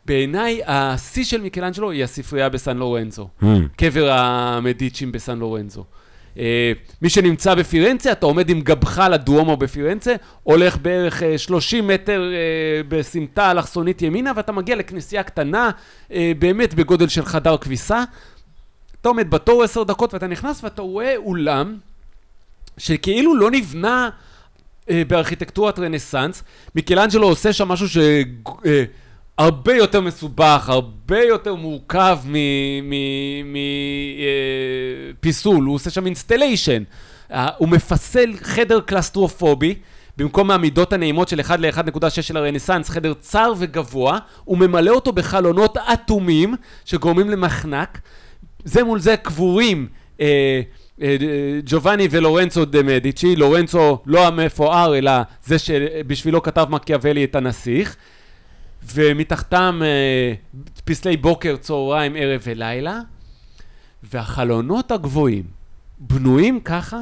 [0.04, 3.28] בעיניי השיא של מיקלאנג'לו היא הספרייה בסן לורנזו.
[3.42, 3.46] Mm.
[3.76, 5.84] קבר המדיצ'ים בסן לורנזו.
[6.34, 6.38] Uh,
[7.02, 12.86] מי שנמצא בפירנצה, אתה עומד עם גבך לדואומו בפירנצה, הולך בערך uh, 30 מטר uh,
[12.88, 15.70] בסמטה אלכסונית ימינה, ואתה מגיע לכנסייה קטנה,
[16.08, 18.04] אה, באמת בגודל של חדר כביסה.
[19.00, 21.76] אתה עומד בתור עשר דקות ואתה נכנס ואתה רואה אולם
[22.78, 24.08] שכאילו לא נבנה
[24.90, 26.42] אה, בארכיטקטורת רנסאנס,
[26.74, 32.18] מיקלאנג'לו עושה שם משהו שהרבה אה, יותר מסובך, הרבה יותר מורכב
[35.14, 36.82] מפיסול, אה, הוא עושה שם installation,
[37.32, 39.74] אה, הוא מפסל חדר קלסטרופובי,
[40.16, 45.76] במקום מהמידות הנעימות של 1 ל-1.6 של הרנסאנס, חדר צר וגבוה, הוא ממלא אותו בחלונות
[45.76, 46.54] אטומים
[46.84, 48.00] שגורמים למחנק.
[48.64, 49.88] זה מול זה קבורים
[50.20, 50.60] אה,
[51.64, 55.12] ג'ובאני ולורנצו דה מדיצ'י, לורנצו לא המפואר אלא
[55.44, 57.96] זה שבשבילו כתב מקיאוולי את הנסיך.
[58.94, 60.32] ומתחתם אה,
[60.84, 63.00] פסלי בוקר, צהריים, ערב ולילה.
[64.02, 65.44] והחלונות הגבוהים
[65.98, 67.00] בנויים ככה.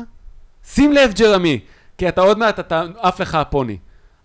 [0.66, 1.60] שים לב ג'רמי
[1.98, 3.76] כי אתה עוד מעט, אתה עף לך הפוני.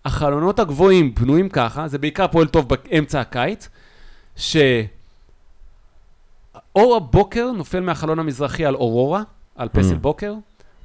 [0.04, 3.68] החלונות הגבוהים בנויים ככה, זה בעיקר פועל טוב באמצע הקיץ
[4.36, 4.66] שאור
[6.96, 9.22] הבוקר נופל מהחלון המזרחי על אורורה
[9.60, 9.98] על פסל mm.
[9.98, 10.34] בוקר,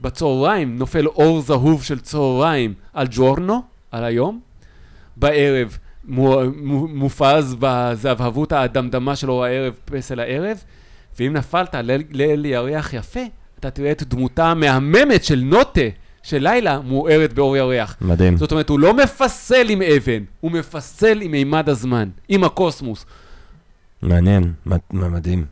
[0.02, 3.62] בצהריים נופל אור זהוב של צהריים על ג'ורנו,
[3.92, 4.40] על היום,
[5.18, 10.64] בערב מופז בזהבהבות הדמדמה של אור הערב, פסל הערב,
[11.20, 11.76] ואם נפלת
[12.12, 13.20] ליל ירח יפה,
[13.60, 15.82] אתה תראה את דמותה המהממת של נוטה.
[16.24, 17.98] של לילה מוארת באור ירח.
[18.02, 18.38] מדהים.
[18.38, 23.06] זאת אומרת, הוא לא מפסל עם אבן, הוא מפסל עם מימד הזמן, עם הקוסמוס.
[24.02, 24.54] מעניין,
[24.94, 25.46] מדהים.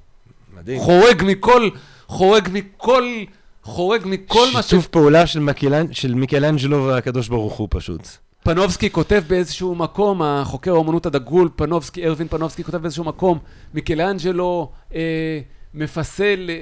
[0.57, 0.79] מדהים.
[0.79, 1.69] חורג מכל
[2.13, 3.23] חורג מכל,
[3.63, 4.65] חורג מכל מה ש...
[4.65, 5.93] שיתוף פעולה של, מקילנ...
[5.93, 8.07] של מיקלנג'לו והקדוש ברוך הוא פשוט.
[8.43, 13.39] פנובסקי כותב באיזשהו מקום, החוקר האומנות הדגול, פנובסקי, ארווין פנובסקי כותב באיזשהו מקום,
[13.73, 15.39] מיקלנג'לו אה,
[15.73, 16.55] מפסל, אה,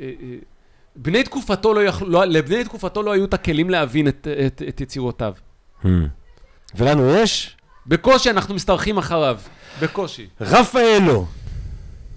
[0.00, 0.36] אה, אה,
[0.96, 4.80] בני תקופתו לא יכלו, לא, לבני תקופתו לא היו את הכלים להבין את, את, את
[4.80, 5.32] יצירותיו.
[5.82, 5.86] Hmm.
[6.74, 7.56] ולנו יש?
[7.86, 9.38] בקושי אנחנו משתרכים אחריו,
[9.80, 10.26] בקושי.
[10.40, 11.26] רפאלו.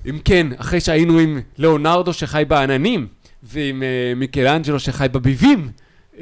[0.10, 3.08] אם כן, אחרי שהיינו עם ליאונרדו שחי בעננים,
[3.44, 5.70] ועם uh, מיקלאנג'לו שחי בביבים,
[6.16, 6.20] uh,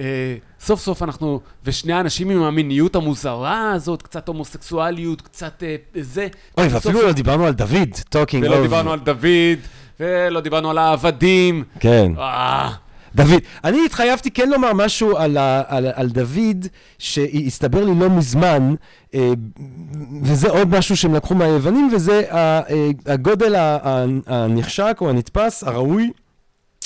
[0.59, 6.27] סוף סוף אנחנו, ושני האנשים עם המיניות המוזרה הזאת, קצת הומוסקסואליות, קצת uh, זה.
[6.57, 9.59] אוי, ואפילו לא דיברנו על דוד, talking ולא דיברנו על דוד,
[9.99, 11.63] ולא דיברנו על העבדים.
[11.79, 12.11] כן.
[13.15, 16.67] דוד, אני התחייבתי כן לומר משהו על, ה, על, על דוד,
[16.99, 18.73] שהסתבר לי לא מזמן,
[19.13, 19.31] אה,
[20.23, 22.61] וזה עוד משהו שהם לקחו מהיוונים, וזה אה,
[23.05, 23.55] הגודל
[24.27, 26.11] הנחשק או הנתפס, הראוי,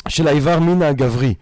[0.07, 1.33] של האיבר מין הגברי.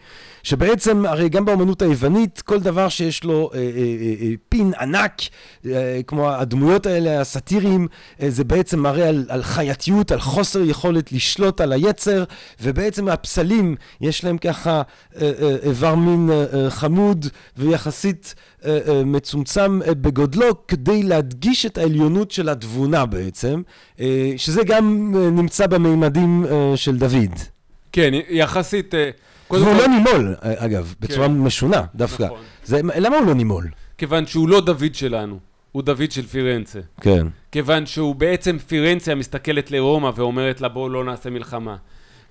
[0.43, 5.21] שבעצם, הרי גם באמנות היוונית, כל דבר שיש לו אה, אה, אה, אה, פין ענק,
[5.65, 7.87] אה, כמו הדמויות האלה, הסאטיריים,
[8.21, 12.23] אה, זה בעצם מראה על, על חייתיות, על חוסר יכולת לשלוט על היצר,
[12.61, 14.81] ובעצם הפסלים, יש להם ככה
[15.21, 17.25] אה, אה, איבר מין אה, אה, חמוד
[17.57, 18.35] ויחסית
[18.65, 23.61] אה, אה, מצומצם אה, בגודלו, כדי להדגיש את העליונות של התבונה בעצם,
[23.99, 27.50] אה, שזה גם אה, נמצא במימדים אה, של דוד.
[27.91, 28.95] כן, יחסית...
[28.95, 29.09] אה,
[29.51, 32.23] והוא כל- לא נימול, אה, אגב, בצורה משונה דווקא.
[32.23, 32.39] נכון.
[32.63, 33.67] זה, למה הוא לא נימול?
[33.97, 35.39] כיוון שהוא לא דוד שלנו,
[35.71, 36.79] הוא דוד של פירנצה.
[37.01, 37.27] כן.
[37.51, 41.75] כיוון שהוא בעצם פירנצה מסתכלת לרומא ואומרת לה בואו לא נעשה מלחמה.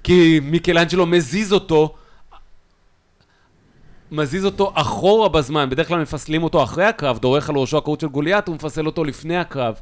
[0.03, 1.95] כי מיקלאנג'לו מזיז אותו,
[4.13, 8.07] מזיז אותו אחורה בזמן, בדרך כלל מפסלים אותו אחרי הקרב, דורך על ראשו הכרות של
[8.09, 9.75] גוליית, הוא מפסל אותו לפני הקרב.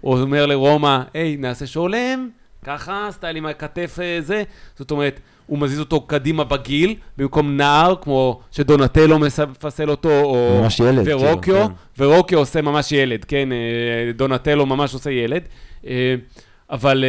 [0.00, 2.28] הוא אומר לרומא, היי, נעשה שולם,
[2.64, 4.42] ככה, סטייל עם הכתף אה, זה.
[4.78, 10.60] זאת אומרת, הוא מזיז אותו קדימה בגיל, במקום נער, כמו שדונטלו מפסל אותו, או...
[10.62, 12.04] ממש ילד, ורוקיו, כאילו, כן.
[12.04, 15.42] ורוקיו עושה ממש ילד, כן, אה, דונטלו ממש עושה ילד,
[15.86, 16.14] אה,
[16.70, 17.04] אבל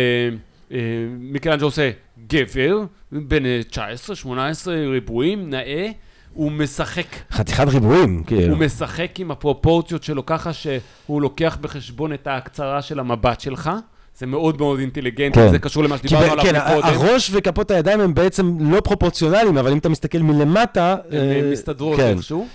[1.19, 1.91] מיקלנג'ו עושה
[2.27, 5.89] גבר, בן אה, 19, 18 ריבועים, נאה,
[6.33, 8.53] הוא משחק, חתיכת ריבועים, כאילו.
[8.53, 13.71] הוא משחק עם הפרופורציות שלו ככה שהוא לוקח בחשבון את ההקצרה של המבט שלך.
[14.17, 15.51] זה מאוד מאוד אינטליגנטי, כן.
[15.51, 16.83] זה קשור למה שדיברנו עליו כן, מקודם.
[16.83, 20.95] הראש וכפות הידיים הם בעצם לא פרופורציונליים, אבל אם אתה מסתכל מלמטה...
[21.11, 22.15] הן אה, מסתדרות כן.
[22.17, 22.47] איכשהו.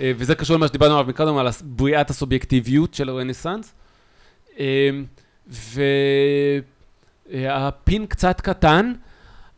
[0.00, 3.74] אה, וזה קשור למה שדיברנו עליו מקודם, על בריאת הסובייקטיביות של הרנסאנס.
[4.60, 4.90] אה,
[7.28, 8.92] והפין קצת קטן,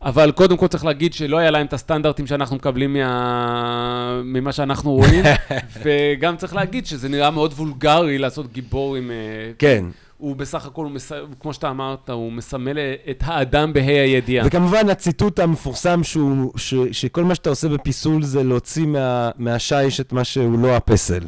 [0.01, 4.21] אבל קודם כל צריך להגיד שלא היה להם את הסטנדרטים שאנחנו מקבלים מה...
[4.23, 5.23] ממה שאנחנו רואים,
[5.83, 9.11] וגם צריך להגיד שזה נראה מאוד וולגרי לעשות גיבור עם...
[9.59, 9.85] כן.
[10.17, 11.11] הוא בסך הכל, הוא מס...
[11.39, 12.77] כמו שאתה אמרת, הוא מסמל
[13.09, 14.47] את האדם בה"א הידיעה.
[14.47, 20.13] וכמובן הציטוט המפורסם שהוא, ש, שכל מה שאתה עושה בפיסול זה להוציא מה, מהשיש את
[20.13, 21.23] מה שהוא לא הפסל.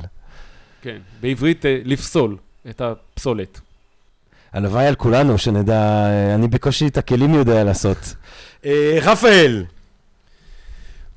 [0.81, 2.38] כן, בעברית אה, לפסול
[2.69, 3.59] את הפסולת.
[4.53, 8.15] הלוואי על כולנו שנדע, אה, אני בקושי את הכלים יודע לעשות.
[8.65, 9.63] אה, רפאל!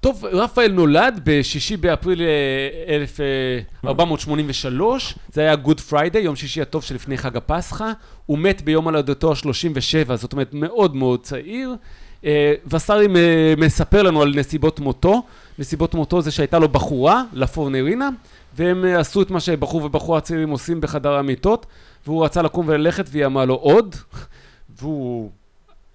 [0.01, 7.19] טוב, רפאל נולד ב-6 באפריל אה, 1483, זה היה Good Friday, יום שישי הטוב שלפני
[7.19, 7.93] חג הפסחא,
[8.27, 11.75] הוא מת ביום הולדתו ה-37, זאת אומרת מאוד מאוד צעיר.
[12.25, 13.07] אה, וזארי
[13.59, 15.23] מספר לנו על נסיבות מותו,
[15.59, 18.09] נסיבות מותו זה שהייתה לו בחורה, לפורנרינה,
[18.57, 21.67] והם אה, עשו את מה שבחור ובחורה צעירים עושים בחדר המיטות,
[22.07, 23.97] והוא רצה לקום וללכת והיא אמרה לו עוד,
[24.79, 25.31] והוא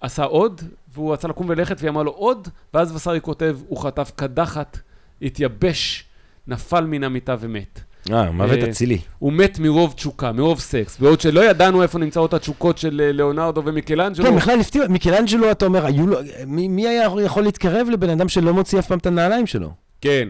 [0.00, 0.62] עשה עוד,
[0.98, 4.78] והוא רצה לקום וללכת והיא אמרה לו עוד, ואז וסרי כותב, הוא חטף קדחת,
[5.22, 6.04] התייבש,
[6.46, 7.80] נפל מן המיטה ומת.
[8.12, 8.98] אה, מוות אה, אצילי.
[9.18, 13.62] הוא מת מרוב תשוקה, מרוב סקס, בעוד שלא ידענו איפה נמצאות התשוקות של אה, ליאונרדו
[13.64, 14.24] ומיקלנג'לו.
[14.24, 18.28] כן, בכלל הפתיע, מיקלנג'לו, אתה אומר, היו לו, מי, מי היה יכול להתקרב לבן אדם
[18.28, 19.70] שלא מוציא אף פעם את הנעליים שלו?
[20.00, 20.28] כן.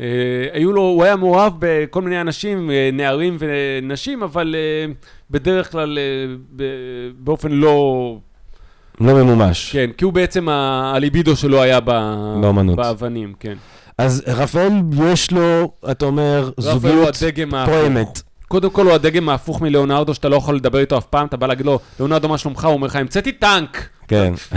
[0.00, 0.04] אה,
[0.52, 4.92] היו לו, הוא היה מעורב בכל מיני אנשים, אה, נערים ונשים, אבל אה,
[5.30, 6.64] בדרך כלל אה,
[7.18, 8.18] באופן לא...
[9.00, 9.72] לא ממומש.
[9.72, 11.90] כן, כי הוא בעצם, הליבידו שלו היה ב...
[12.40, 12.76] באמנות.
[12.76, 13.54] באבנים, כן.
[13.98, 14.72] אז רפאל,
[15.12, 17.16] יש לו, אתה אומר, זוגיות.
[17.66, 18.22] פועמת.
[18.48, 21.46] קודם כל הוא הדגם ההפוך מליאונרדו, שאתה לא יכול לדבר איתו אף פעם, אתה בא
[21.46, 22.64] להגיד לו, ליאונרדו, מה שלומך?
[22.64, 23.88] הוא אומר לך, המצאתי טנק.
[24.08, 24.32] כן.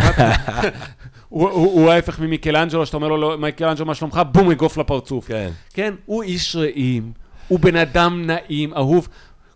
[1.29, 4.21] הוא- ההפך ממיקלנג'לו, שאתה אומר לו, "לא, מייקלנג'לו, מה שלומך?
[4.31, 5.27] בום, אגרוף לפרצוף.
[5.27, 5.49] כן.
[5.73, 7.11] כן, הוא איש רעים,
[7.47, 9.07] הוא בן אדם נעים, אהוב.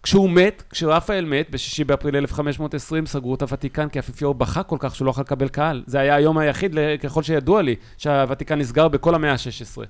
[0.06, 4.96] כשהוא מת, כשרפאל מת, ב-6 באפריל 1520, סגרו את הוותיקן, כי האפיפיור בכה כל כך
[4.96, 5.84] שהוא לא יכול לקבל קהל.
[5.88, 9.82] זה היה היום היחיד, ככל שידוע לי, שהוותיקן נסגר בכל המאה ה-16.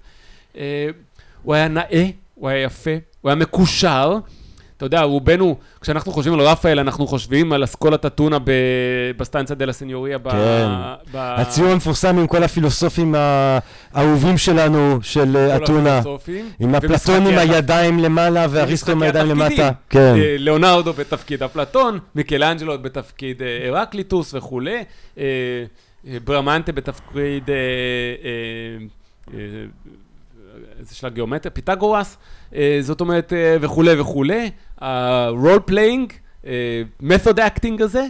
[0.57, 0.88] אה,
[1.43, 2.91] הוא היה נאה, הוא היה יפה,
[3.22, 4.18] הוא היה מקושר.
[4.78, 8.51] אתה יודע, רובנו, כשאנחנו חושבים על רפאל, אנחנו חושבים על אסכולת אתונה ב-
[9.17, 10.17] בסטנציה דה לה סניוריה.
[10.17, 10.67] ב- כן.
[11.11, 15.97] ב- הציור המפורסם עם כל הפילוסופים האהובים שלנו, של אה, אתונה.
[15.97, 19.28] הפילוסופים, עם אפלטון עם הידיים למעלה ואריסטו עם הידיים.
[19.30, 19.71] למטה.
[19.89, 19.99] כן.
[20.17, 24.84] אה, ליאונרדו בתפקיד אפלטון, מיקלאנג'לו בתפקיד אה, הרקליטוס וכולי,
[26.23, 28.86] ברמנטה בתפקיד אה, אה,
[29.34, 29.65] אה,
[30.80, 32.17] זה של הגיאומטריה, פיתגורס,
[32.81, 34.49] זאת אומרת, אה, וכולי וכולי,
[34.81, 36.13] ה-role playing,
[36.45, 38.05] אה, method acting הזה,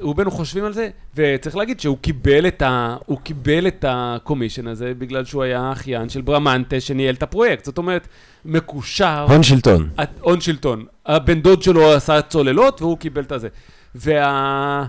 [0.00, 2.96] רובנו חושבים על זה, וצריך להגיד שהוא קיבל את ה...
[3.06, 7.78] הוא קיבל את הקומישן הזה בגלל שהוא היה אחיין של ברמנטה שניהל את הפרויקט, זאת
[7.78, 8.08] אומרת,
[8.44, 9.88] מקושר, הון שלטון.
[10.20, 10.84] הון שלטון.
[11.06, 13.48] הבן דוד שלו עשה צוללות והוא קיבל את הזה.
[13.94, 14.86] וה...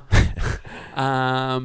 [0.98, 1.58] אה,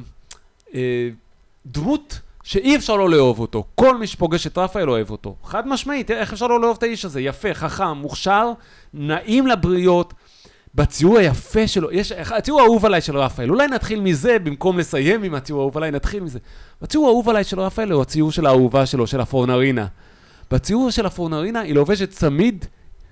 [1.67, 3.65] דמות שאי אפשר לא לאהוב אותו.
[3.75, 5.37] כל מי שפוגש את רפאל אוהב אותו.
[5.45, 7.21] חד משמעית, איך אפשר לא לאהוב את האיש הזה?
[7.21, 8.53] יפה, חכם, מוכשר,
[8.95, 10.15] נעים לבריות,
[10.75, 15.35] בציור היפה שלו, יש, הציור האהוב עליי של רפאל, אולי נתחיל מזה במקום לסיים עם
[15.35, 16.39] הציור האהוב עליי, נתחיל מזה.
[16.83, 19.87] הציור האהוב עליי של רפאל הוא הציור של האהובה שלו, של הפורנרינה.
[20.51, 22.65] בציור של הפורנרינה היא לובשת צמיד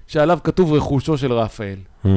[0.07, 1.76] שעליו כתוב רכושו של רפאל.
[2.05, 2.09] Hmm.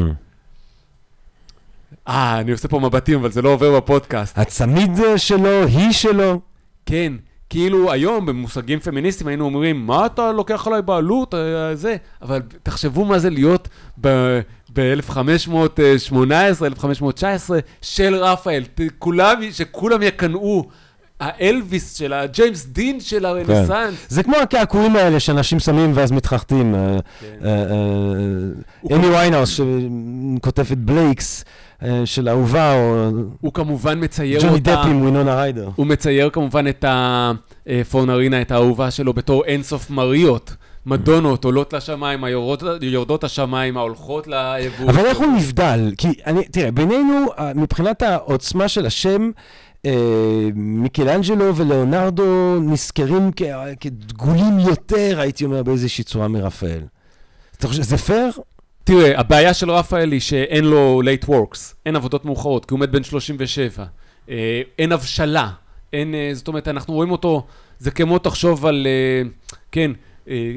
[2.08, 4.38] אה, אני עושה פה מבטים, אבל זה לא עובר בפודקאסט.
[4.38, 6.42] הצמיד שלו, היא שלו.
[6.86, 7.14] כן,
[7.50, 13.06] כאילו היום במושגים פמיניסטיים היינו אומרים, מה אתה לוקח עליי בעלות, אה, זה, אבל תחשבו
[13.06, 13.68] מה זה להיות
[14.02, 14.76] ב-1518,
[16.66, 18.64] 1519 של רפאל,
[19.00, 20.66] כולם, שכולם יקנאו.
[21.20, 23.96] האלוויס של הג'יימס דין של הרנסאנס.
[24.08, 26.76] זה כמו הקעקועים האלה שאנשים שמים ואז מתחרטים.
[26.76, 28.96] אה, כן.
[28.96, 31.65] אמי ויינהאוס שכותבת Blake's אה,
[32.06, 33.10] של אהובה, או
[33.42, 35.70] הוא כמובן מצייר ג'וני אותה, דפ עם וינונה ריידר.
[35.76, 40.56] הוא מצייר כמובן את הפורנרינה, את האהובה שלו בתור אינסוף מריות.
[40.86, 44.90] מדונות עולות לשמיים, היורדות, יורדות השמיים, ההולכות ליבוא.
[44.90, 45.92] אבל איך הוא נבדל?
[45.98, 49.32] כי אני, תראה, בינינו, אה, מבחינת העוצמה של השם,
[49.86, 53.32] אה, מיקלאנג'לו ולאונרדו נזכרים
[53.80, 56.82] כדגולים יותר, הייתי אומר, באיזושהי צורה מרפאל.
[57.58, 58.32] אתה חושב, זה פייר?
[58.86, 62.90] תראה, הבעיה של רפאל היא שאין לו late works, אין עבודות מאוחרות, כי הוא מת
[62.90, 63.86] בן 37.
[64.30, 65.50] אה, אין הבשלה,
[65.94, 67.46] אין, אה, זאת אומרת, אנחנו רואים אותו,
[67.80, 69.30] זה כמו תחשוב על, אה,
[69.72, 69.92] כן,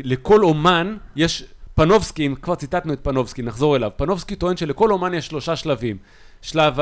[0.04, 3.90] לכל אומן יש, פנובסקי, אם כבר ציטטנו את פנובסקי, נחזור אליו.
[3.96, 5.96] פנובסקי טוען שלכל אומן יש שלושה שלבים.
[6.42, 6.80] שלב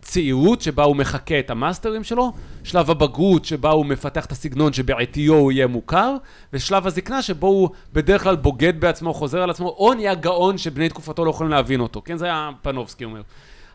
[0.00, 2.32] הצעירות, שבה הוא מחקה את המאסטרים שלו,
[2.64, 6.16] שלב הבגרות, שבה הוא מפתח את הסגנון שבעטיו הוא יהיה מוכר,
[6.52, 10.88] ושלב הזקנה, שבו הוא בדרך כלל בוגד בעצמו, חוזר על עצמו, או נהיה גאון שבני
[10.88, 12.02] תקופתו לא יכולים להבין אותו.
[12.04, 13.22] כן, זה היה פנובסקי אומר.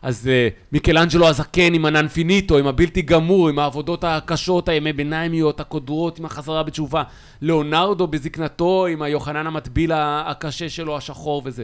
[0.02, 4.92] אז אה, מיקלאנג'לו הזקן עם ה non finito, עם הבלתי גמור, עם העבודות הקשות, הימי
[4.92, 7.02] ביניימיות, הקודרות, עם החזרה בתשובה.
[7.42, 11.62] ליאונרדו בזקנתו, עם היוחנן המטביל הקשה שלו, השחור וזה.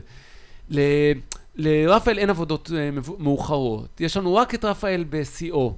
[1.56, 4.00] לרפאל אין עבודות אה, מאוחרות.
[4.00, 5.74] יש לנו רק את רפאל בשיאו.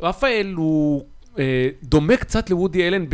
[0.00, 1.04] רפאל הוא
[1.38, 3.04] אה, דומה קצת לוודי אלן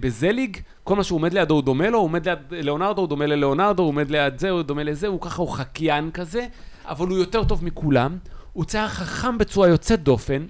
[0.00, 3.26] בזליג, כל מה שהוא עומד לידו הוא דומה לו, הוא עומד ליד ליאונרדו, הוא דומה
[3.26, 6.46] לליאונרדו, הוא עומד ליד זה, הוא דומה לזה, הוא ככה, הוא חקיין כזה,
[6.84, 8.18] אבל הוא יותר טוב מכולם.
[8.52, 10.46] הוא צייר חכם בצורה יוצאת דופן,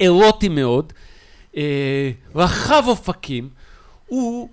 [0.00, 0.92] אירוטי מאוד,
[1.56, 3.48] אה, רחב אופקים.
[4.06, 4.48] הוא,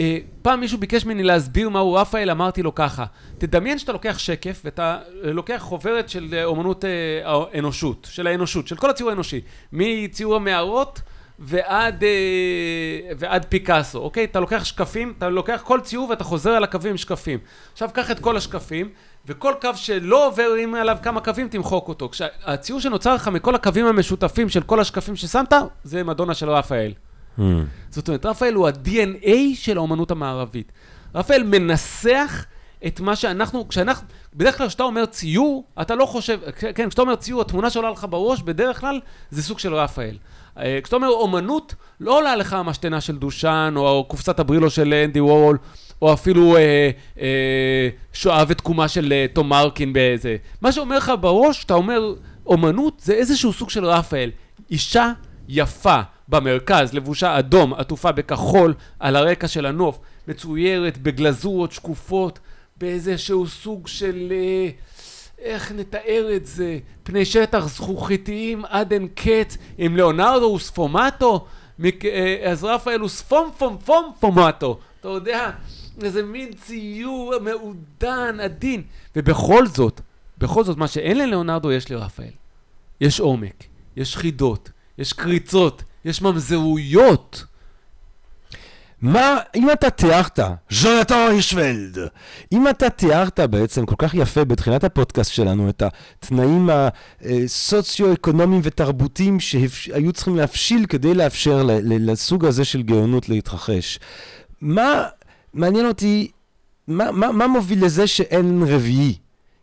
[0.00, 3.04] אה, פעם מישהו ביקש ממני להסביר מהו רפאל, אמרתי לו ככה,
[3.38, 6.84] תדמיין שאתה לוקח שקף ואתה אה, לוקח חוברת של אה, אומנות
[7.24, 9.40] האנושות, של האנושות, של כל הציור האנושי,
[9.72, 11.00] מציור המערות
[11.40, 12.04] ועד,
[13.18, 14.24] ועד פיקאסו, אוקיי?
[14.24, 17.38] אתה לוקח שקפים, אתה לוקח כל ציור ואתה חוזר על הקווים עם שקפים.
[17.72, 18.88] עכשיו קח את כל השקפים,
[19.26, 22.08] וכל קו שלא עוברים עליו כמה קווים תמחוק אותו.
[22.08, 25.52] כשהציור שנוצר לך מכל הקווים המשותפים של כל השקפים ששמת,
[25.84, 26.92] זה מדונה של רפאל.
[27.90, 30.72] זאת אומרת, רפאל הוא ה-DNA של האומנות המערבית.
[31.14, 32.44] רפאל מנסח
[32.86, 36.38] את מה שאנחנו, כשאנחנו, בדרך כלל כשאתה אומר ציור, אתה לא חושב,
[36.74, 40.16] כן, כשאתה אומר ציור, התמונה שעולה לך בראש, בדרך כלל זה סוג של רפאל.
[40.58, 45.20] אה, כשאתה אומר אומנות, לא עולה לך המשתנה של דושן, או קופסת הברילו של אנדי
[45.20, 45.58] וורול,
[46.02, 50.36] או אפילו אה, אה, שואה ותקומה של אה, תום מרקין באיזה...
[50.60, 52.14] מה שאומר לך בראש, אתה אומר,
[52.46, 54.30] אומנות זה איזשהו סוג של רפאל.
[54.70, 55.12] אישה
[55.48, 62.38] יפה במרכז, לבושה אדום, עטופה בכחול, על הרקע של הנוף, מצוירת בגלזורות שקופות,
[62.76, 64.32] באיזשהו סוג של...
[64.32, 64.70] אה,
[65.38, 66.78] איך נתאר את זה?
[67.02, 71.46] פני שטח זכוכיתיים עד אין קץ, עם ליאונרדו הוא ספומטו,
[71.78, 74.78] מק- אה, אז רפאל הוא ספום פום פום פומטו.
[75.00, 75.50] אתה יודע,
[76.02, 78.82] איזה מין ציור מעודן, עדין.
[79.16, 80.00] ובכל זאת,
[80.38, 82.30] בכל זאת, מה שאין לליאונרדו יש לרפאל.
[83.00, 83.64] יש עומק,
[83.96, 87.44] יש חידות, יש קריצות, יש ממזרויות.
[89.02, 90.38] מה, אם אתה תיארת,
[90.70, 91.98] ז'ונתן הישוולד,
[92.52, 96.70] אם אתה תיארת בעצם כל כך יפה בתחילת הפודקאסט שלנו את התנאים
[97.22, 103.98] הסוציו-אקונומיים ותרבותיים שהיו צריכים להפשיל כדי לאפשר לסוג הזה של גאונות להתרחש,
[104.60, 105.04] מה,
[105.54, 106.30] מעניין אותי,
[106.88, 109.14] מה, מה, מה מוביל לזה שאין רביעי?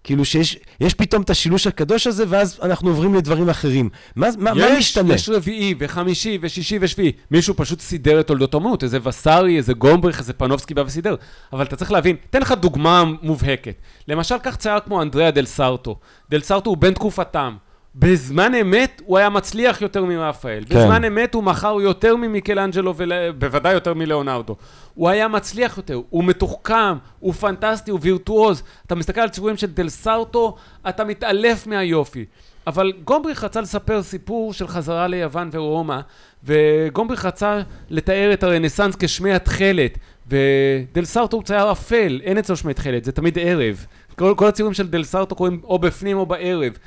[0.06, 3.90] כאילו שיש יש פתאום את השילוש הקדוש הזה, ואז אנחנו עוברים לדברים אחרים.
[4.16, 5.14] מה, מה, מה יש, משתנה?
[5.14, 7.12] יש רביעי וחמישי ושישי ושביעי.
[7.32, 11.16] מישהו פשוט סידר את תולדות האמנות, איזה וסארי, איזה גומבריך, איזה פנובסקי בא וסידר.
[11.54, 13.76] אבל אתה צריך להבין, תן לך דוגמה מובהקת.
[14.08, 16.00] למשל, קח צייר כמו אנדריאה דל סרטו.
[16.30, 17.56] דל סרטו הוא בן תקופתם.
[18.00, 20.64] בזמן אמת הוא היה מצליח יותר מרפאל.
[20.70, 20.76] כן.
[20.76, 24.56] בזמן אמת הוא מכר יותר ממיקלאנג'לו, ובוודאי יותר מליאונרדו.
[24.94, 28.64] הוא היה מצליח יותר, הוא מתוחכם, הוא פנטסטי, הוא וירטואוז.
[28.86, 30.56] אתה מסתכל על ציורים של דל סרטו,
[30.90, 32.26] אתה מתעלף מהיופי.
[32.68, 36.00] אבל גומבריך רצה לספר סיפור של חזרה ליוון ורומא,
[36.44, 42.74] וגומבריך רצה לתאר את הרנסאנס כשמי התכלת, ודל סרטו הוא צייר אפל, אין אצלו שמי
[42.74, 43.86] תכלת, זה תמיד ערב.
[44.16, 46.78] כל, כל הציורים של דל סרטו קוראים או בפנים או בערב.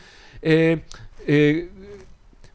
[0.45, 0.75] אה,
[1.29, 1.61] אה,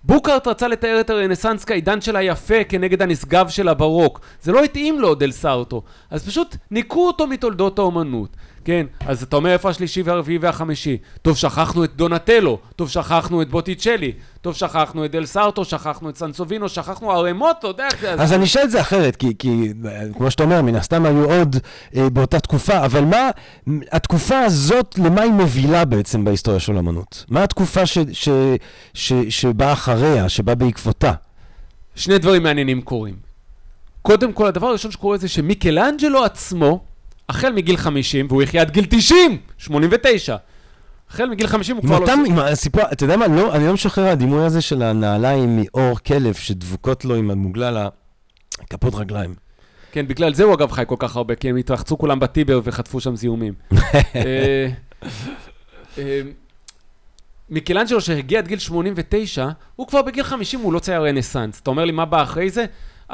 [0.03, 4.19] בוקארט רצה לתאר את הרנסאנס כעידן של היפה כנגד הנשגב של הברוק.
[4.41, 5.81] זה לא התאים לו, דל סרטו.
[6.09, 8.29] אז פשוט ניקו אותו מתולדות האומנות.
[8.65, 10.97] כן, אז אתה אומר איפה השלישי והרביעי והחמישי?
[11.21, 14.11] טוב, שכחנו את דונטלו, טוב, שכחנו את בוטיצ'לי,
[14.41, 17.87] טוב, שכחנו את דל סרטו, שכחנו את סנסובינו, שכחנו ערימות, אתה יודע...
[18.01, 19.73] אז אני אשאל את זה אחרת, כי, כי
[20.17, 21.55] כמו שאתה אומר, מן הסתם היו עוד
[21.95, 23.29] אה, באותה תקופה, אבל מה,
[23.91, 27.25] התקופה הזאת, למה היא מובילה בעצם בהיסטוריה של אמנות?
[27.29, 28.29] מה התקופה ש, ש,
[28.93, 31.11] ש, שבאה אחריה, שבאה בעקבותה?
[31.95, 33.15] שני דברים מעניינים קורים.
[34.01, 36.83] קודם כל, הדבר הראשון שקורה זה שמיקלאנג'לו עצמו,
[37.29, 40.35] החל מגיל 50, והוא יחיה עד גיל 90, 89.
[41.09, 42.13] החל מגיל 50 הוא כבר לא...
[42.27, 46.33] עם הסיפור, אתה יודע מה, לא, אני לא משחרר הדימוי הזה של הנעליים מאור כלב
[46.33, 47.87] שדבוקות לו עם המוגלל
[48.61, 49.35] הכפות רגליים.
[49.91, 52.99] כן, בגלל זה הוא אגב חי כל כך הרבה, כי הם התרחצו כולם בטיבר וחטפו
[52.99, 53.53] שם זיהומים.
[54.15, 54.67] אה,
[55.97, 56.21] אה,
[57.49, 61.59] מיקלנג'לו שהגיע עד גיל 89, הוא כבר בגיל 50 הוא לא צייר רנסאנס.
[61.59, 62.65] אתה אומר לי מה בא אחרי זה?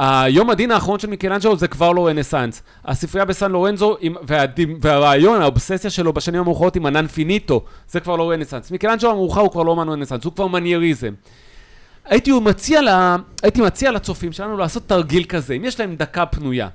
[0.02, 2.62] היום הדין האחרון של מיקלנג'לו זה כבר לא רנסאנס.
[2.86, 3.98] הספרייה בסן לורנזו
[4.82, 8.72] והרעיון, האובססיה שלו בשנים המאוחרות עם ה non finito, זה כבר לא רנסאנס.
[8.72, 11.14] מיקלנג'לו המאוחר הוא כבר לא אומן רנסאנס, הוא כבר מנייריזם.
[12.06, 16.68] הייתי מציע, לה, הייתי מציע לצופים שלנו לעשות תרגיל כזה, אם יש להם דקה פנויה.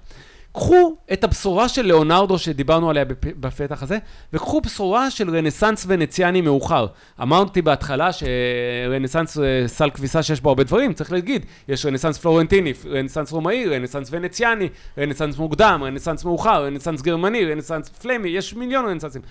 [0.55, 3.99] קחו את הבשורה של ליאונרדו שדיברנו עליה בפתח הזה,
[4.33, 6.87] וקחו בשורה של רנסאנס ונציאני מאוחר.
[7.23, 12.73] אמרתי בהתחלה שרנסאנס אה, סל כביסה שיש בו הרבה דברים, צריך להגיד, יש רנסאנס פלורנטיני,
[12.87, 19.23] רנסאנס רומאי, רנסאנס ונציאני, רנסאנס מוקדם, רנסאנס מאוחר, רנסאנס גרמני, רנסאנס פלמי, יש מיליון רנסאנסים.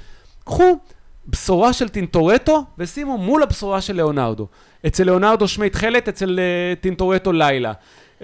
[0.43, 0.80] קחו
[1.28, 4.47] בשורה של טינטורטו ושימו מול הבשורה של ליאונרדו.
[4.88, 7.74] אצל ליאונרדו שמי תכלת, אצל uh, טינטורטו לילה.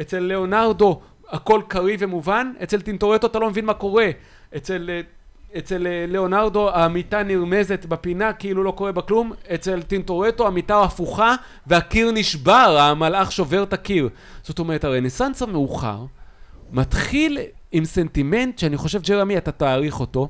[0.01, 4.09] אצל ליאונרדו הכל קריא ומובן, אצל טינטורטו אתה לא מבין מה קורה,
[4.57, 4.89] אצל,
[5.57, 11.35] אצל ליאונרדו המיטה נרמזת בפינה כאילו לא קורה בה כלום, אצל טינטורטו המיטה הפוכה
[11.67, 14.09] והקיר נשבר, המלאך שובר את הקיר.
[14.43, 16.05] זאת אומרת הרנסאנס המאוחר
[16.71, 17.37] מתחיל
[17.71, 20.29] עם סנטימנט שאני חושב ג'רמי אתה תעריך אותו.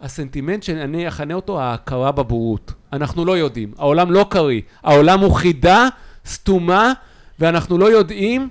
[0.00, 2.72] הסנטימנט שאני אכנה אותו ההכרה בבורות.
[2.92, 5.88] אנחנו לא יודעים, העולם לא קריא, העולם הוא חידה,
[6.26, 6.92] סתומה,
[7.38, 8.48] ואנחנו לא יודעים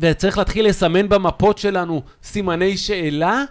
[0.00, 3.44] וצריך להתחיל לסמן במפות שלנו סימני שאלה,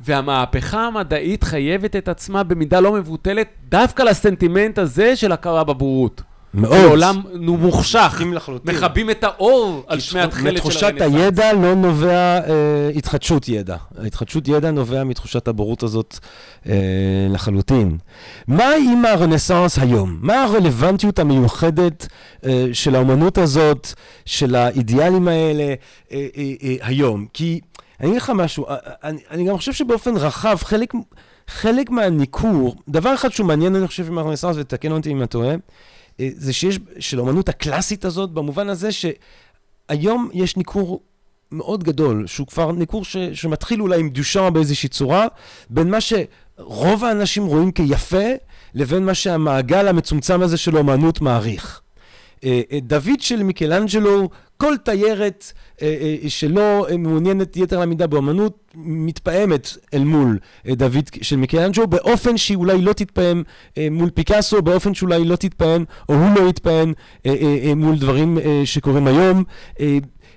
[0.00, 6.22] והמהפכה המדעית חייבת את עצמה במידה לא מבוטלת דווקא לסנטימנט הזה של הכרה בבורות.
[6.56, 6.72] מאוד.
[6.72, 8.22] העולם הוא מוחשך,
[8.64, 10.66] מכבים את האור על שמי התכלת של הרנסאנס.
[10.66, 13.76] מתחושת הידע לא נובע אה, התחדשות ידע.
[13.98, 16.18] התחדשות ידע נובע מתחושת הבורות הזאת
[16.68, 16.74] אה,
[17.30, 17.98] לחלוטין.
[18.48, 20.18] מה עם הרנסאנס היום?
[20.20, 22.06] מה הרלוונטיות המיוחדת
[22.46, 23.92] אה, של האומנות הזאת,
[24.24, 25.74] של האידיאלים האלה אה,
[26.12, 27.26] אה, אה, היום?
[27.32, 27.60] כי
[28.00, 30.92] אני אגיד לך משהו, אה, אני, אני גם חושב שבאופן רחב, חלק...
[31.48, 35.48] חלק מהניכור, דבר אחד שהוא מעניין, אני חושב, עם הרנסאנס, ותקן אותי אם אתה טועה,
[35.50, 35.56] אה,
[36.18, 41.02] זה שיש, של האומנות הקלאסית הזאת, במובן הזה שהיום יש ניכור
[41.52, 45.26] מאוד גדול, שהוא כבר ניכור ש, שמתחיל אולי עם דושם באיזושהי צורה,
[45.70, 48.26] בין מה שרוב האנשים רואים כיפה,
[48.74, 51.80] לבין מה שהמעגל המצומצם הזה של האומנות מעריך.
[52.44, 55.52] אה, אה, דוד של מיקלנג'לו, כל תיירת
[56.28, 62.92] שלא מעוניינת יתר למידה באמנות, מתפעמת אל מול דוד של מיקלנג'לו, באופן שהיא אולי לא
[62.92, 63.42] תתפעם
[63.90, 66.92] מול פיקאסו, באופן שאולי לא תתפעם, או הוא לא יתפעם
[67.76, 69.44] מול דברים שקורים היום.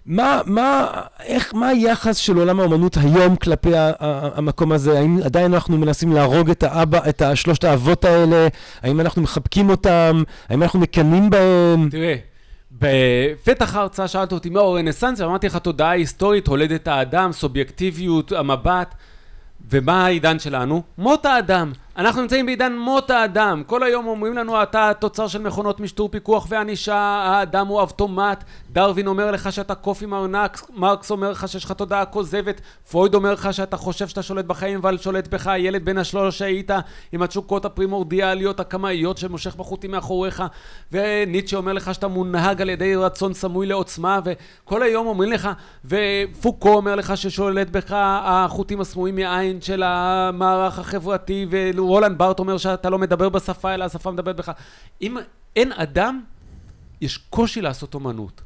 [0.10, 0.88] מה, מה,
[1.24, 5.00] איך, מה היחס של עולם האומנות היום כלפי המקום הזה?
[5.00, 8.48] האם עדיין אנחנו מנסים להרוג את האבא, את שלושת האבות האלה?
[8.82, 10.24] האם אנחנו מחבקים אותם?
[10.50, 11.90] האם אנחנו מקנאים בהם?
[11.92, 12.16] תראה,
[12.72, 18.96] בפתח ההרצאה שאלת אותי מהו הרנסאנס, ואמרתי לך תודעה היסטורית, הולדת האדם, סובייקטיביות, המבט,
[19.70, 20.82] ומה העידן שלנו?
[20.98, 21.72] מות האדם.
[21.98, 23.64] אנחנו נמצאים בעידן מות האדם.
[23.68, 29.08] כל היום אומרים לנו, אתה תוצר של מכונות משטור פיקוח וענישה, האדם הוא אבטומט, דרווין
[29.08, 32.62] אומר לך שאתה קופי מרנק, מרקס אומר לך שיש לך תודעה כוזבת,
[32.92, 36.72] פרויד אומר לך שאתה חושב שאתה שולט בחיים אבל שולט בך הילד בן השלוש שהיית
[37.12, 40.44] עם התשוקות הפרימורדיאליות, הקמאיות שמושך בחוטים מאחוריך,
[40.92, 45.50] וניטשה אומר לך שאתה מונהג על ידי רצון סמוי לעוצמה, וכל היום אומרים לך,
[45.86, 51.46] ופוקו אומר לך ששולט בך החוטים הסמויים מעין של המערך החברתי,
[51.80, 54.52] ורולנד בארט אומר שאתה לא מדבר בשפה אלא השפה מדברת בך.
[55.02, 55.18] אם
[55.56, 56.22] אין אדם,
[57.02, 58.42] יש קושי לעשות אומנות.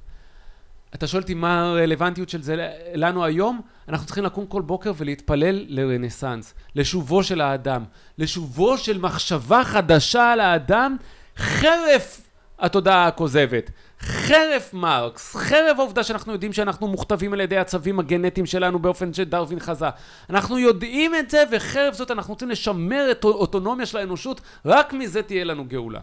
[0.95, 3.61] אתה שואל אותי מה הרלוונטיות של זה לנו היום?
[3.89, 7.83] אנחנו צריכים לקום כל בוקר ולהתפלל לרנסאנס, לשובו של האדם,
[8.17, 10.97] לשובו של מחשבה חדשה על האדם,
[11.37, 12.21] חרף
[12.59, 13.71] התודעה הכוזבת,
[14.27, 19.59] חרף מרקס, חרף העובדה שאנחנו יודעים שאנחנו מוכתבים על ידי הצווים הגנטיים שלנו באופן שדרווין
[19.59, 19.85] חזה.
[20.29, 25.21] אנחנו יודעים את זה, וחרף זאת אנחנו רוצים לשמר את האוטונומיה של האנושות, רק מזה
[25.21, 25.99] תהיה לנו גאולה.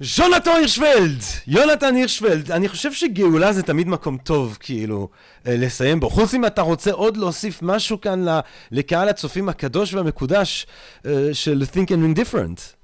[0.00, 1.22] ז'ונתן הירשוולד!
[1.46, 5.08] יונתן הירשוולד, אני חושב שגאולה זה תמיד מקום טוב, כאילו,
[5.46, 6.10] אה, לסיים בו.
[6.10, 8.24] חוץ אם אתה רוצה עוד להוסיף משהו כאן
[8.70, 10.66] לקהל הצופים הקדוש והמקודש
[11.06, 12.83] אה, של Think and Ring Different.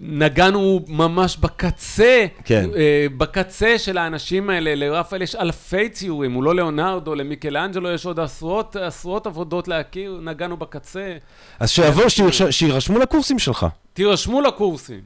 [0.00, 2.70] נגענו ממש בקצה, כן.
[2.76, 8.20] אה, בקצה של האנשים האלה, לרפאל יש אלפי ציורים, הוא לא ליאונרדו, למיקלאנג'לו יש עוד
[8.20, 11.16] עשרות, עשרות עבודות להכיר, נגענו בקצה.
[11.60, 13.66] אז שיבואו, שירש- שירשמו לקורסים שלך.
[13.92, 15.00] תירשמו לקורסים.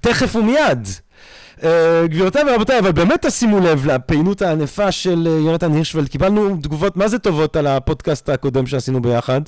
[0.00, 0.88] תכף ומיד.
[1.60, 1.64] Uh,
[2.04, 6.08] גבירותיי ורבותיי, אבל באמת תשימו לב לפעילות הענפה של uh, יונתן הירשוולד.
[6.08, 9.40] קיבלנו תגובות מה זה טובות על הפודקאסט הקודם שעשינו ביחד.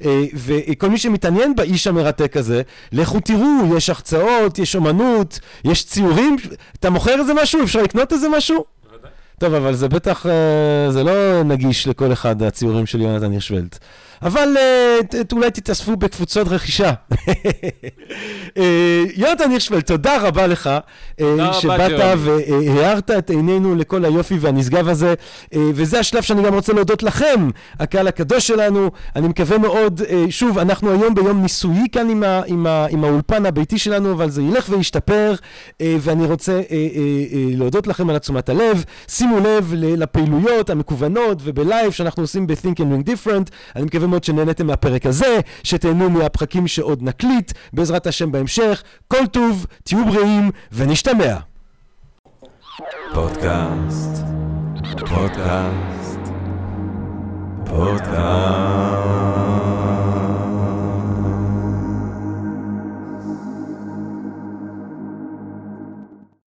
[0.00, 0.04] Uh,
[0.34, 2.62] וכל מי שמתעניין באיש המרתק הזה,
[2.92, 6.36] לכו תראו, יש הרצאות, יש אומנות, יש ציורים.
[6.80, 7.62] אתה מוכר איזה משהו?
[7.62, 8.64] אפשר לקנות איזה משהו?
[9.38, 10.26] טוב, אבל זה בטח,
[10.90, 13.78] זה לא נגיש לכל אחד, הציורים של יונתן הירשוולד.
[14.24, 14.48] אבל
[15.08, 16.92] ת- אולי תתאספו בקבוצות רכישה.
[18.58, 20.70] אה, יונתן הירשוולד, תודה רבה לך
[21.20, 21.90] אה, שבאת.
[22.76, 25.14] והארת את עינינו לכל היופי והנשגב הזה,
[25.54, 27.48] אה, וזה השלב שאני גם רוצה להודות לכם,
[27.80, 28.90] הקהל הקדוש שלנו.
[29.16, 33.04] אני מקווה מאוד, אה, שוב, אנחנו היום ביום ניסויי כאן עם, ה, עם, ה, עם
[33.04, 35.34] האולפן הביתי שלנו, אבל זה ילך וישתפר,
[35.80, 36.86] אה, ואני רוצה אה, אה, אה,
[37.56, 38.84] להודות לכם על תשומת הלב.
[39.08, 43.50] שימו לב לפעילויות המקוונות ובלייב שאנחנו עושים ב- Think and Drink Different.
[43.76, 48.82] אני מקווה מאוד שנהניתם מהפרק הזה, שתהנו מהפרקים שעוד נקליט, בעזרת השם בהמשך.
[49.08, 51.36] כל טוב, תהיו בריאים ונשתמע.
[53.14, 54.24] פודקאסט,
[55.08, 56.20] פודקאסט,
[57.64, 59.63] פודקאסט.